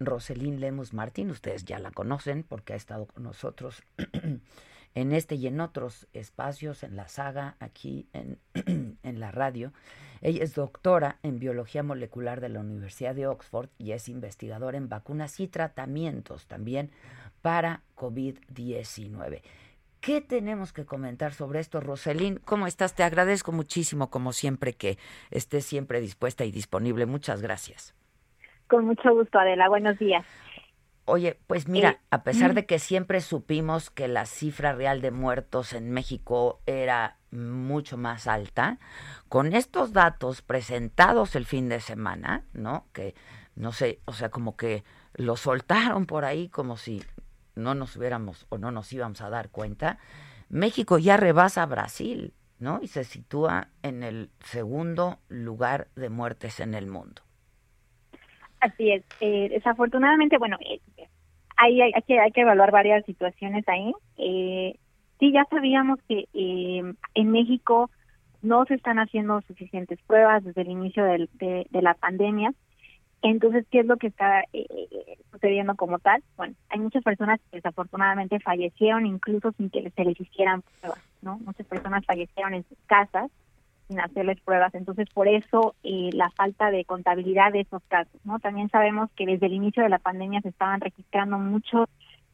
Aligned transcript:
Roselín 0.00 0.60
Lemus 0.60 0.94
Martín, 0.94 1.30
ustedes 1.30 1.64
ya 1.64 1.78
la 1.78 1.90
conocen 1.90 2.42
porque 2.42 2.72
ha 2.72 2.76
estado 2.76 3.06
con 3.06 3.24
nosotros 3.24 3.82
en 4.94 5.12
este 5.12 5.34
y 5.34 5.46
en 5.46 5.60
otros 5.60 6.08
espacios, 6.12 6.82
en 6.82 6.96
la 6.96 7.08
saga, 7.08 7.56
aquí 7.60 8.08
en, 8.12 8.38
en 9.02 9.20
la 9.20 9.30
radio. 9.30 9.72
Ella 10.20 10.42
es 10.42 10.54
doctora 10.54 11.18
en 11.22 11.38
biología 11.38 11.82
molecular 11.82 12.40
de 12.40 12.48
la 12.48 12.60
Universidad 12.60 13.14
de 13.14 13.26
Oxford 13.26 13.68
y 13.78 13.92
es 13.92 14.08
investigadora 14.08 14.76
en 14.76 14.88
vacunas 14.88 15.38
y 15.40 15.48
tratamientos 15.48 16.46
también 16.46 16.90
para 17.42 17.82
COVID-19. 17.96 19.42
¿Qué 20.00 20.20
tenemos 20.20 20.72
que 20.72 20.84
comentar 20.84 21.34
sobre 21.34 21.60
esto, 21.60 21.80
Roselín? 21.80 22.40
¿Cómo 22.44 22.66
estás? 22.66 22.94
Te 22.94 23.02
agradezco 23.02 23.50
muchísimo, 23.52 24.10
como 24.10 24.32
siempre, 24.32 24.74
que 24.74 24.96
estés 25.30 25.64
siempre 25.64 26.00
dispuesta 26.00 26.44
y 26.44 26.52
disponible. 26.52 27.04
Muchas 27.06 27.42
gracias. 27.42 27.94
Con 28.68 28.84
mucho 28.84 29.14
gusto, 29.14 29.38
Adela. 29.38 29.68
Buenos 29.68 29.98
días. 29.98 30.24
Oye, 31.06 31.38
pues 31.46 31.68
mira, 31.68 31.90
Eh, 31.90 31.98
a 32.10 32.22
pesar 32.22 32.52
de 32.52 32.66
que 32.66 32.78
siempre 32.78 33.22
supimos 33.22 33.88
que 33.88 34.08
la 34.08 34.26
cifra 34.26 34.74
real 34.74 35.00
de 35.00 35.10
muertos 35.10 35.72
en 35.72 35.90
México 35.90 36.60
era 36.66 37.16
mucho 37.30 37.96
más 37.96 38.26
alta, 38.26 38.78
con 39.30 39.54
estos 39.54 39.94
datos 39.94 40.42
presentados 40.42 41.34
el 41.34 41.46
fin 41.46 41.70
de 41.70 41.80
semana, 41.80 42.44
¿no? 42.52 42.86
Que 42.92 43.14
no 43.56 43.72
sé, 43.72 44.00
o 44.04 44.12
sea, 44.12 44.28
como 44.28 44.56
que 44.56 44.84
lo 45.14 45.36
soltaron 45.36 46.04
por 46.04 46.26
ahí 46.26 46.50
como 46.50 46.76
si 46.76 47.02
no 47.54 47.74
nos 47.74 47.96
hubiéramos 47.96 48.46
o 48.50 48.58
no 48.58 48.70
nos 48.70 48.92
íbamos 48.92 49.22
a 49.22 49.30
dar 49.30 49.48
cuenta, 49.48 49.98
México 50.50 50.98
ya 50.98 51.16
rebasa 51.16 51.62
a 51.62 51.66
Brasil, 51.66 52.34
¿no? 52.58 52.80
Y 52.82 52.88
se 52.88 53.04
sitúa 53.04 53.68
en 53.82 54.02
el 54.02 54.30
segundo 54.40 55.20
lugar 55.28 55.88
de 55.96 56.10
muertes 56.10 56.60
en 56.60 56.74
el 56.74 56.86
mundo. 56.86 57.22
Así 58.60 58.90
es. 58.90 59.04
Eh, 59.20 59.48
desafortunadamente, 59.50 60.38
bueno, 60.38 60.56
eh, 60.60 60.80
hay, 61.56 61.80
hay, 61.80 61.92
que, 62.06 62.18
hay 62.18 62.30
que 62.32 62.42
evaluar 62.42 62.70
varias 62.70 63.04
situaciones 63.04 63.66
ahí. 63.68 63.92
Eh, 64.16 64.78
sí, 65.18 65.32
ya 65.32 65.44
sabíamos 65.50 65.98
que 66.08 66.28
eh, 66.32 66.82
en 67.14 67.30
México 67.30 67.90
no 68.42 68.64
se 68.66 68.74
están 68.74 68.98
haciendo 68.98 69.40
suficientes 69.42 69.98
pruebas 70.06 70.44
desde 70.44 70.62
el 70.62 70.70
inicio 70.70 71.04
de, 71.04 71.28
de 71.68 71.82
la 71.82 71.94
pandemia. 71.94 72.52
Entonces, 73.22 73.66
¿qué 73.70 73.80
es 73.80 73.86
lo 73.86 73.96
que 73.96 74.08
está 74.08 74.44
eh, 74.52 75.18
sucediendo 75.32 75.74
como 75.74 75.98
tal? 75.98 76.22
Bueno, 76.36 76.54
hay 76.68 76.78
muchas 76.78 77.02
personas 77.02 77.40
que 77.50 77.56
desafortunadamente 77.56 78.38
fallecieron 78.38 79.06
incluso 79.06 79.52
sin 79.52 79.70
que 79.70 79.90
se 79.90 80.04
les 80.04 80.20
hicieran 80.20 80.62
pruebas, 80.62 81.02
¿no? 81.22 81.38
Muchas 81.38 81.66
personas 81.66 82.04
fallecieron 82.06 82.54
en 82.54 82.64
sus 82.68 82.78
casas 82.86 83.30
sin 83.88 84.00
hacerles 84.00 84.40
pruebas. 84.42 84.74
Entonces, 84.74 85.08
por 85.12 85.26
eso 85.28 85.74
eh, 85.82 86.10
la 86.12 86.30
falta 86.30 86.70
de 86.70 86.84
contabilidad 86.84 87.52
de 87.52 87.60
esos 87.60 87.82
casos, 87.88 88.20
¿no? 88.24 88.38
También 88.38 88.68
sabemos 88.70 89.10
que 89.16 89.26
desde 89.26 89.46
el 89.46 89.54
inicio 89.54 89.82
de 89.82 89.88
la 89.88 89.98
pandemia 89.98 90.40
se 90.42 90.50
estaban 90.50 90.80
registrando 90.80 91.38
muchos 91.38 91.88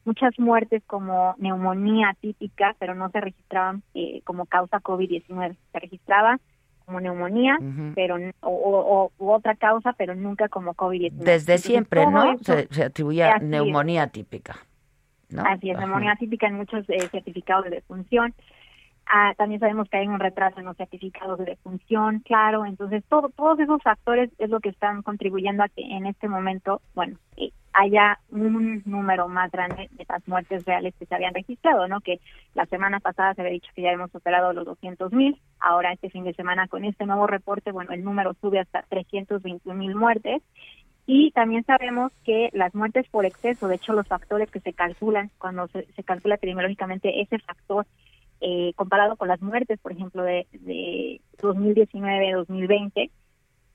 muchas 0.05 0.38
muertes 0.38 0.82
como 0.86 1.34
neumonía 1.38 2.15
típica, 2.20 2.76
pero 2.78 2.94
no 2.94 3.09
se 3.09 3.22
registraban 3.22 3.82
eh, 3.94 4.20
como 4.25 4.44
causa 4.44 4.78
COVID-19. 4.81 5.56
Se 5.72 5.78
registraba 5.78 6.38
como 6.84 7.00
neumonía, 7.00 7.56
Ujú. 7.59 7.92
pero 7.94 8.16
o, 8.41 9.10
o- 9.19 9.32
otra 9.32 9.54
causa, 9.54 9.94
pero 9.94 10.15
nunca 10.15 10.50
como 10.50 10.75
COVID-19. 10.75 11.12
Desde 11.12 11.56
siempre, 11.56 12.04
¿no? 12.06 12.36
Se, 12.42 12.66
se 12.71 12.84
atribuía 12.84 13.38
neumonía 13.38 14.09
típica. 14.09 14.56
¿no? 15.31 15.42
Así 15.47 15.71
es, 15.71 15.78
neumonía 15.78 16.16
típica 16.16 16.48
en 16.48 16.56
muchos 16.56 16.84
eh, 16.91 17.09
certificados 17.10 17.65
de 17.65 17.71
defunción. 17.71 18.34
Ah, 19.06 19.34
también 19.37 19.60
sabemos 19.60 19.88
que 19.88 19.98
hay 19.98 20.09
un 20.09 20.19
retraso 20.19 20.60
en 20.60 20.66
los 20.66 20.76
certificados 20.76 21.38
de 21.38 21.44
defunción, 21.44 22.20
claro. 22.20 22.65
Entonces, 22.65 23.04
todo, 23.09 23.28
todos 23.31 23.60
esos 23.60 23.82
factores 23.82 24.31
es 24.38 24.50
lo 24.50 24.60
que 24.60 24.70
están 24.70 25.03
contribuyendo 25.03 25.62
a 25.62 25.69
que 25.69 25.82
en 25.82 26.06
este 26.06 26.28
momento, 26.28 26.81
bueno, 26.94 27.19
eh, 27.37 27.50
haya 27.75 28.19
un 28.31 28.82
número 28.87 29.28
más 29.28 29.50
grande 29.50 29.88
de 29.92 30.06
las 30.09 30.26
muertes 30.26 30.65
reales 30.65 30.94
que 30.98 31.06
se 31.06 31.15
habían 31.15 31.34
registrado, 31.34 31.87
¿no? 31.88 32.00
Que 32.00 32.20
la 32.54 32.66
semana 32.66 33.00
pasada 33.00 33.34
se 33.34 33.42
había 33.42 33.53
dicho 33.53 33.70
que 33.75 33.82
ya 33.82 33.91
hemos 33.91 34.10
superado 34.10 34.53
los 34.53 34.65
200 34.65 35.12
mil. 35.12 35.38
Ahora, 35.60 35.92
este 35.92 36.09
fin 36.09 36.25
de 36.25 36.34
semana, 36.34 36.69
con 36.69 36.84
este 36.84 37.04
nuevo 37.04 37.26
reporte, 37.26 37.72
bueno, 37.72 37.92
el 37.92 38.04
número 38.04 38.34
sube 38.41 38.60
hasta 38.60 38.82
321 38.82 39.78
mil 39.78 39.94
muertes. 39.94 40.42
Y 41.06 41.32
también 41.32 41.65
sabemos 41.65 42.12
que 42.25 42.48
las 42.54 42.75
muertes 42.75 43.06
por 43.10 43.26
exceso, 43.26 43.69
de 43.69 43.75
hecho 43.75 43.92
los 43.92 44.09
factores 44.09 44.50
que 44.50 44.60
se 44.60 44.72
calculan 44.72 45.31
cuando 45.36 45.69
se, 45.69 45.84
se 45.92 46.03
calcula 46.03 46.36
epidemiológicamente 46.36 47.21
ese 47.21 47.38
factor 47.41 47.86
eh, 48.47 48.72
comparado 48.77 49.16
con 49.16 49.28
las 49.28 49.41
muertes, 49.43 49.78
por 49.81 49.93
ejemplo, 49.93 50.22
de, 50.22 50.47
de 50.53 51.21
2019-2020, 51.38 53.10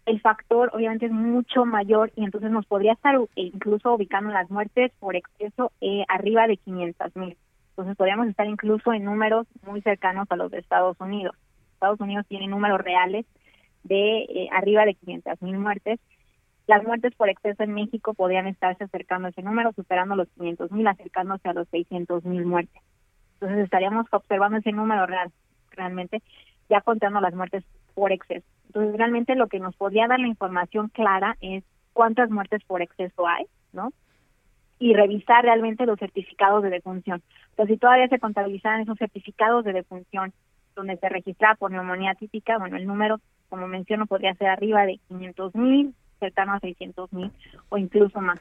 el 0.06 0.22
factor 0.22 0.72
obviamente 0.74 1.06
es 1.08 1.12
mucho 1.12 1.66
mayor 1.66 2.12
y 2.16 2.24
entonces 2.24 2.52
nos 2.52 2.66
podría 2.66 2.94
estar 2.94 3.18
u- 3.20 3.30
e 3.36 3.44
incluso 3.44 3.94
ubicando 3.94 4.32
las 4.32 4.50
muertes 4.50 4.92
por 5.00 5.16
exceso 5.16 5.72
eh, 5.82 6.04
arriba 6.08 6.48
de 6.48 6.58
500 6.58 7.16
mil. 7.16 7.38
Entonces 7.72 7.96
podríamos 7.98 8.28
estar 8.28 8.48
incluso 8.48 8.94
en 8.94 9.04
números 9.06 9.48
muy 9.66 9.82
cercanos 9.82 10.28
a 10.30 10.36
los 10.36 10.52
de 10.52 10.60
Estados 10.60 10.98
Unidos. 11.00 11.36
Estados 11.74 12.00
Unidos 12.00 12.26
tiene 12.28 12.48
números 12.48 12.82
reales 12.82 13.26
de 13.84 14.20
eh, 14.24 14.50
arriba 14.52 14.86
de 14.86 14.96
500 14.96 15.42
mil 15.42 15.58
muertes 15.58 16.00
las 16.68 16.84
muertes 16.84 17.16
por 17.16 17.30
exceso 17.30 17.64
en 17.64 17.74
México 17.74 18.14
podrían 18.14 18.46
estarse 18.48 18.84
acercando 18.84 19.28
a 19.28 19.32
ese 19.32 19.42
número, 19.42 19.74
superando 19.74 20.16
los 20.16 20.30
500 20.38 20.72
mil, 20.72 20.88
acercándose 20.88 21.50
a 21.50 21.54
los 21.54 21.68
600 21.70 22.24
mil 22.26 22.46
muertes. 22.46 22.82
Entonces 23.42 23.64
estaríamos 23.64 24.06
observando 24.12 24.58
ese 24.58 24.74
número 24.74 25.06
real, 25.06 25.32
realmente, 25.72 26.22
ya 26.70 26.82
contando 26.82 27.22
las 27.22 27.34
muertes 27.34 27.64
por 27.94 28.12
exceso. 28.12 28.46
Entonces 28.68 28.98
realmente 28.98 29.36
lo 29.36 29.48
que 29.48 29.60
nos 29.60 29.76
podría 29.76 30.08
dar 30.08 30.20
la 30.20 30.28
información 30.28 30.90
clara 30.90 31.38
es 31.40 31.64
cuántas 31.94 32.30
muertes 32.30 32.64
por 32.66 32.82
exceso 32.82 33.28
hay, 33.28 33.46
¿no? 33.72 33.94
Y 34.78 34.94
revisar 34.94 35.44
realmente 35.44 35.86
los 35.86 36.00
certificados 36.00 36.64
de 36.64 36.70
defunción. 36.70 37.22
Entonces 37.52 37.76
si 37.76 37.80
todavía 37.80 38.08
se 38.10 38.20
contabilizaran 38.20 38.82
esos 38.82 38.98
certificados 38.98 39.64
de 39.64 39.74
defunción 39.74 40.34
donde 40.76 40.98
se 40.98 41.10
registraba 41.10 41.56
por 41.56 41.72
neumonía 41.72 42.16
típica, 42.16 42.58
bueno, 42.58 42.78
el 42.78 42.86
número, 42.86 43.20
como 43.50 43.68
menciono, 43.68 44.06
podría 44.06 44.34
ser 44.36 44.48
arriba 44.48 44.86
de 44.86 45.00
500 45.08 45.56
mil, 45.56 45.94
cercano 46.20 46.54
a 46.54 46.60
600 46.60 47.12
mil 47.14 47.32
o 47.70 47.78
incluso 47.78 48.20
más. 48.22 48.40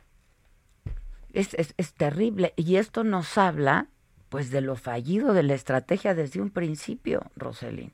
Es, 1.33 1.55
es, 1.55 1.75
es 1.77 1.95
terrible. 1.95 2.53
Y 2.57 2.77
esto 2.77 3.05
nos 3.05 3.37
habla, 3.39 3.87
pues, 4.29 4.51
de 4.51 4.61
lo 4.61 4.77
fallido 4.77 5.33
de 5.33 5.43
la 5.43 5.55
estrategia 5.55 6.15
desde 6.15 6.41
un 6.41 6.51
principio, 6.51 7.23
Roselín. 7.37 7.93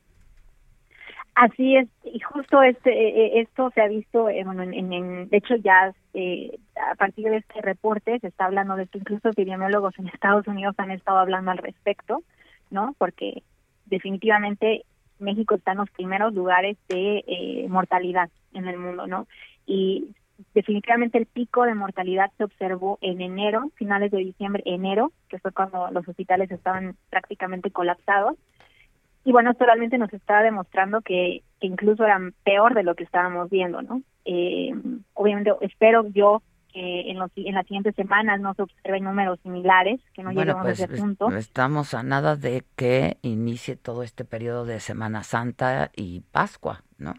Así 1.36 1.76
es, 1.76 1.88
y 2.04 2.20
justo 2.20 2.62
este 2.62 2.90
eh, 2.92 3.40
esto 3.40 3.70
se 3.74 3.80
ha 3.80 3.88
visto, 3.88 4.28
eh, 4.28 4.38
en, 4.38 4.60
en- 4.72 4.92
en- 4.92 5.28
de 5.28 5.36
hecho 5.36 5.56
ya 5.56 5.92
eh, 6.12 6.56
a 6.92 6.94
partir 6.94 7.24
de 7.28 7.38
este 7.38 7.60
reporte 7.60 8.20
se 8.20 8.28
está 8.28 8.44
hablando 8.44 8.76
de 8.76 8.84
esto, 8.84 8.98
incluso 8.98 9.30
epidemiólogos 9.30 9.98
en 9.98 10.06
Estados 10.06 10.46
Unidos 10.46 10.76
han 10.78 10.92
estado 10.92 11.18
hablando 11.18 11.50
al 11.50 11.58
respecto, 11.58 12.22
¿no? 12.70 12.94
Porque 12.98 13.42
definitivamente 13.86 14.84
México 15.18 15.56
está 15.56 15.72
en 15.72 15.78
los 15.78 15.90
primeros 15.90 16.32
lugares 16.34 16.76
de 16.88 17.24
eh, 17.26 17.66
mortalidad 17.68 18.30
en 18.52 18.68
el 18.68 18.78
mundo, 18.78 19.08
¿no? 19.08 19.26
Y 19.66 20.14
definitivamente 20.54 21.18
el 21.18 21.26
pico 21.26 21.64
de 21.64 21.74
mortalidad 21.74 22.30
se 22.36 22.44
observó 22.44 22.98
en 23.00 23.20
enero, 23.20 23.70
finales 23.76 24.10
de 24.10 24.18
diciembre, 24.18 24.62
enero, 24.66 25.12
que 25.28 25.38
fue 25.38 25.52
cuando 25.52 25.90
los 25.90 26.06
hospitales 26.08 26.50
estaban 26.50 26.96
prácticamente 27.10 27.70
colapsados. 27.70 28.36
Y 29.24 29.32
bueno, 29.32 29.50
esto 29.52 29.64
realmente 29.64 29.96
nos 29.98 30.12
está 30.12 30.42
demostrando 30.42 31.00
que, 31.00 31.42
que 31.60 31.66
incluso 31.66 32.04
era 32.04 32.20
peor 32.44 32.74
de 32.74 32.82
lo 32.82 32.94
que 32.94 33.04
estábamos 33.04 33.48
viendo, 33.48 33.80
¿no? 33.80 34.02
Eh, 34.26 34.72
obviamente 35.14 35.50
espero 35.62 36.06
yo 36.08 36.42
que 36.72 37.10
en, 37.10 37.18
los, 37.20 37.30
en 37.36 37.54
las 37.54 37.64
siguientes 37.66 37.94
semanas 37.94 38.40
no 38.40 38.52
se 38.54 38.62
observen 38.62 39.04
números 39.04 39.38
similares, 39.42 40.00
que 40.12 40.22
no 40.24 40.32
bueno, 40.32 40.40
lleguemos 40.54 40.62
pues 40.64 40.80
a 40.80 40.84
ese 40.84 40.94
es- 40.94 41.00
punto. 41.00 41.30
estamos 41.30 41.94
a 41.94 42.02
nada 42.02 42.34
de 42.36 42.64
que 42.76 43.16
inicie 43.22 43.76
todo 43.76 44.02
este 44.02 44.24
periodo 44.24 44.64
de 44.66 44.80
Semana 44.80 45.22
Santa 45.22 45.90
y 45.96 46.20
Pascua, 46.32 46.82
¿no? 46.98 47.14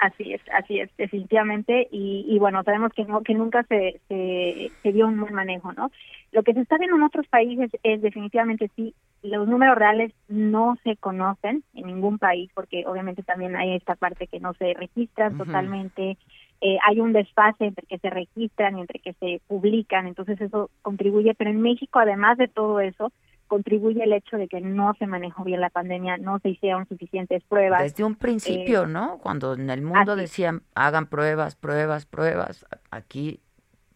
Así 0.00 0.32
es, 0.32 0.40
así 0.54 0.80
es, 0.80 0.88
definitivamente. 0.96 1.86
Y, 1.90 2.24
y 2.26 2.38
bueno, 2.38 2.62
sabemos 2.62 2.90
que 2.94 3.04
no, 3.04 3.20
que 3.20 3.34
nunca 3.34 3.64
se, 3.64 4.00
se, 4.08 4.70
se, 4.82 4.92
dio 4.92 5.06
un 5.06 5.20
buen 5.20 5.34
manejo, 5.34 5.74
¿no? 5.74 5.90
Lo 6.32 6.42
que 6.42 6.54
se 6.54 6.60
está 6.60 6.78
viendo 6.78 6.96
en 6.96 7.02
otros 7.02 7.26
países 7.28 7.70
es 7.82 8.00
definitivamente 8.00 8.70
sí, 8.74 8.94
los 9.22 9.46
números 9.46 9.76
reales 9.76 10.14
no 10.26 10.78
se 10.84 10.96
conocen 10.96 11.64
en 11.74 11.86
ningún 11.86 12.18
país, 12.18 12.50
porque 12.54 12.84
obviamente 12.86 13.22
también 13.22 13.56
hay 13.56 13.74
esta 13.74 13.94
parte 13.94 14.26
que 14.26 14.40
no 14.40 14.54
se 14.54 14.72
registran 14.72 15.36
totalmente. 15.36 16.16
Eh, 16.62 16.78
hay 16.88 17.00
un 17.00 17.12
desfase 17.12 17.66
entre 17.66 17.86
que 17.86 17.98
se 17.98 18.08
registran 18.08 18.78
y 18.78 18.80
entre 18.80 19.00
que 19.00 19.12
se 19.14 19.42
publican, 19.48 20.06
entonces 20.06 20.40
eso 20.40 20.70
contribuye. 20.80 21.34
Pero 21.34 21.50
en 21.50 21.60
México, 21.60 21.98
además 21.98 22.38
de 22.38 22.48
todo 22.48 22.80
eso, 22.80 23.12
contribuye 23.50 24.04
el 24.04 24.12
hecho 24.12 24.36
de 24.36 24.46
que 24.46 24.60
no 24.60 24.94
se 24.94 25.08
manejó 25.08 25.42
bien 25.42 25.60
la 25.60 25.70
pandemia, 25.70 26.16
no 26.18 26.38
se 26.38 26.50
hicieron 26.50 26.86
suficientes 26.86 27.42
pruebas. 27.42 27.82
Desde 27.82 28.04
un 28.04 28.14
principio, 28.14 28.84
eh, 28.84 28.86
¿no? 28.86 29.18
Cuando 29.18 29.54
en 29.54 29.68
el 29.68 29.82
mundo 29.82 30.14
decían 30.14 30.62
hagan 30.76 31.06
pruebas, 31.06 31.56
pruebas, 31.56 32.06
pruebas, 32.06 32.64
aquí 32.92 33.40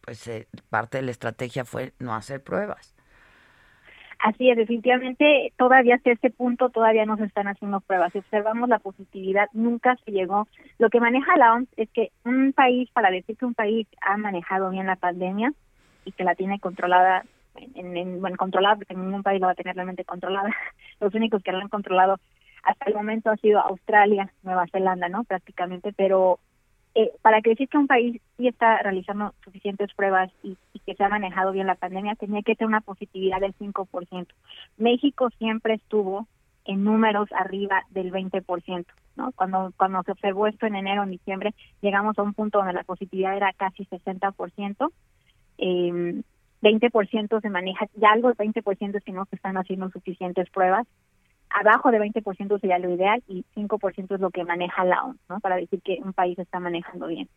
pues 0.00 0.26
eh, 0.26 0.48
parte 0.70 0.98
de 0.98 1.04
la 1.04 1.12
estrategia 1.12 1.64
fue 1.64 1.92
no 2.00 2.16
hacer 2.16 2.42
pruebas. 2.42 2.96
Así 4.18 4.50
es, 4.50 4.56
definitivamente 4.56 5.52
todavía 5.56 5.94
hasta 5.94 6.10
este 6.10 6.30
punto 6.30 6.70
todavía 6.70 7.06
no 7.06 7.16
se 7.16 7.24
están 7.24 7.46
haciendo 7.46 7.80
pruebas. 7.80 8.12
Si 8.12 8.18
observamos 8.18 8.68
la 8.68 8.80
positividad, 8.80 9.46
nunca 9.52 9.96
se 10.04 10.10
llegó. 10.10 10.48
Lo 10.78 10.90
que 10.90 10.98
maneja 10.98 11.36
la 11.36 11.54
OMS 11.54 11.68
es 11.76 11.88
que 11.90 12.10
un 12.24 12.52
país, 12.52 12.90
para 12.90 13.12
decir 13.12 13.36
que 13.36 13.44
un 13.44 13.54
país 13.54 13.86
ha 14.00 14.16
manejado 14.16 14.70
bien 14.70 14.86
la 14.86 14.96
pandemia 14.96 15.52
y 16.04 16.10
que 16.10 16.24
la 16.24 16.34
tiene 16.34 16.58
controlada 16.58 17.24
en, 17.56 18.20
bueno, 18.20 18.36
controlada, 18.36 18.76
porque 18.76 18.94
ningún 18.94 19.22
país 19.22 19.40
lo 19.40 19.46
va 19.46 19.52
a 19.52 19.56
tener 19.56 19.74
realmente 19.74 20.04
controlada. 20.04 20.50
Los 21.00 21.14
únicos 21.14 21.42
que 21.42 21.52
lo 21.52 21.58
han 21.58 21.68
controlado 21.68 22.18
hasta 22.62 22.86
el 22.86 22.94
momento 22.94 23.30
ha 23.30 23.36
sido 23.36 23.60
Australia, 23.60 24.32
Nueva 24.42 24.66
Zelanda, 24.72 25.08
¿no? 25.08 25.24
Prácticamente, 25.24 25.92
pero 25.92 26.38
eh, 26.94 27.12
para 27.22 27.42
que 27.42 27.50
decir 27.50 27.68
que 27.68 27.78
un 27.78 27.86
país 27.86 28.20
sí 28.36 28.48
está 28.48 28.78
realizando 28.78 29.34
suficientes 29.42 29.92
pruebas 29.94 30.30
y, 30.42 30.56
que 30.86 30.94
se 30.94 31.02
ha 31.02 31.08
manejado 31.08 31.52
bien 31.52 31.66
la 31.66 31.76
pandemia, 31.76 32.14
tenía 32.14 32.42
que 32.42 32.54
tener 32.54 32.68
una 32.68 32.82
positividad 32.82 33.40
del 33.40 33.54
5%. 33.54 34.26
México 34.76 35.30
siempre 35.38 35.74
estuvo 35.74 36.28
en 36.66 36.84
números 36.84 37.30
arriba 37.32 37.84
del 37.88 38.12
20%, 38.12 38.84
¿no? 39.16 39.32
Cuando 39.32 39.72
cuando 39.78 40.02
se 40.02 40.12
observó 40.12 40.46
esto 40.46 40.66
en 40.66 40.76
enero, 40.76 41.02
en 41.02 41.10
diciembre, 41.10 41.54
llegamos 41.80 42.18
a 42.18 42.22
un 42.22 42.34
punto 42.34 42.58
donde 42.58 42.74
la 42.74 42.84
positividad 42.84 43.34
era 43.34 43.52
casi 43.54 43.86
60%. 43.86 44.92
Eh, 45.56 46.22
20% 46.64 47.40
se 47.40 47.50
maneja, 47.50 47.86
ya 47.94 48.10
algo 48.12 48.28
de 48.28 48.36
20% 48.36 48.96
es 48.96 49.04
que 49.04 49.12
no 49.12 49.26
se 49.26 49.36
están 49.36 49.56
haciendo 49.56 49.90
suficientes 49.90 50.48
pruebas. 50.50 50.86
Abajo 51.50 51.92
de 51.92 52.00
20% 52.00 52.60
sería 52.60 52.78
lo 52.78 52.90
ideal 52.90 53.22
y 53.28 53.44
5% 53.54 54.14
es 54.14 54.20
lo 54.20 54.30
que 54.30 54.44
maneja 54.44 54.84
la 54.84 55.04
OMS, 55.04 55.20
¿no? 55.28 55.40
Para 55.40 55.56
decir 55.56 55.80
que 55.82 56.00
un 56.02 56.12
país 56.12 56.38
está 56.38 56.58
manejando 56.58 57.06
bien 57.06 57.28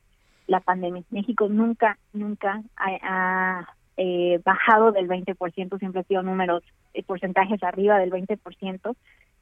la 0.47 0.61
pandemia. 0.61 1.03
México 1.11 1.49
nunca, 1.49 1.99
nunca 2.13 2.63
ha, 2.77 3.67
eh, 3.97 4.39
bajado 4.43 4.91
del 4.91 5.07
20%, 5.07 5.77
siempre 5.77 6.01
ha 6.01 6.03
sido 6.05 6.23
números, 6.23 6.63
eh, 6.93 7.03
porcentajes 7.03 7.61
arriba 7.63 7.99
del 7.99 8.09
20%. 8.09 8.95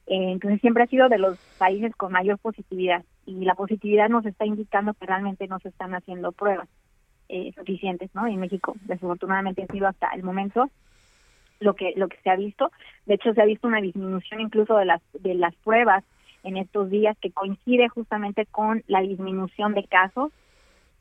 Eh, 0.07 0.31
entonces 0.31 0.61
siempre 0.61 0.83
ha 0.83 0.87
sido 0.87 1.09
de 1.09 1.19
los 1.19 1.37
países 1.57 1.95
con 1.95 2.11
mayor 2.11 2.37
positividad 2.39 3.03
y 3.25 3.45
la 3.45 3.55
positividad 3.55 4.09
nos 4.09 4.25
está 4.25 4.45
indicando 4.45 4.93
que 4.93 5.05
realmente 5.05 5.47
no 5.47 5.59
se 5.59 5.69
están 5.69 5.95
haciendo 5.95 6.31
pruebas 6.31 6.69
eh, 7.29 7.51
suficientes, 7.55 8.13
¿no? 8.13 8.27
En 8.27 8.39
México, 8.39 8.75
desafortunadamente, 8.81 9.63
ha 9.63 9.73
sido 9.73 9.87
hasta 9.87 10.09
el 10.09 10.23
momento 10.23 10.69
lo 11.59 11.73
que 11.73 11.93
lo 11.95 12.07
que 12.07 12.17
se 12.23 12.29
ha 12.29 12.35
visto. 12.35 12.71
De 13.05 13.15
hecho, 13.15 13.33
se 13.33 13.41
ha 13.41 13.45
visto 13.45 13.67
una 13.67 13.81
disminución 13.81 14.41
incluso 14.41 14.77
de 14.77 14.85
las 14.85 15.01
de 15.13 15.33
las 15.35 15.55
pruebas 15.55 16.03
en 16.43 16.57
estos 16.57 16.89
días 16.89 17.17
que 17.19 17.31
coincide 17.31 17.89
justamente 17.89 18.45
con 18.45 18.83
la 18.87 19.01
disminución 19.01 19.73
de 19.73 19.85
casos 19.85 20.31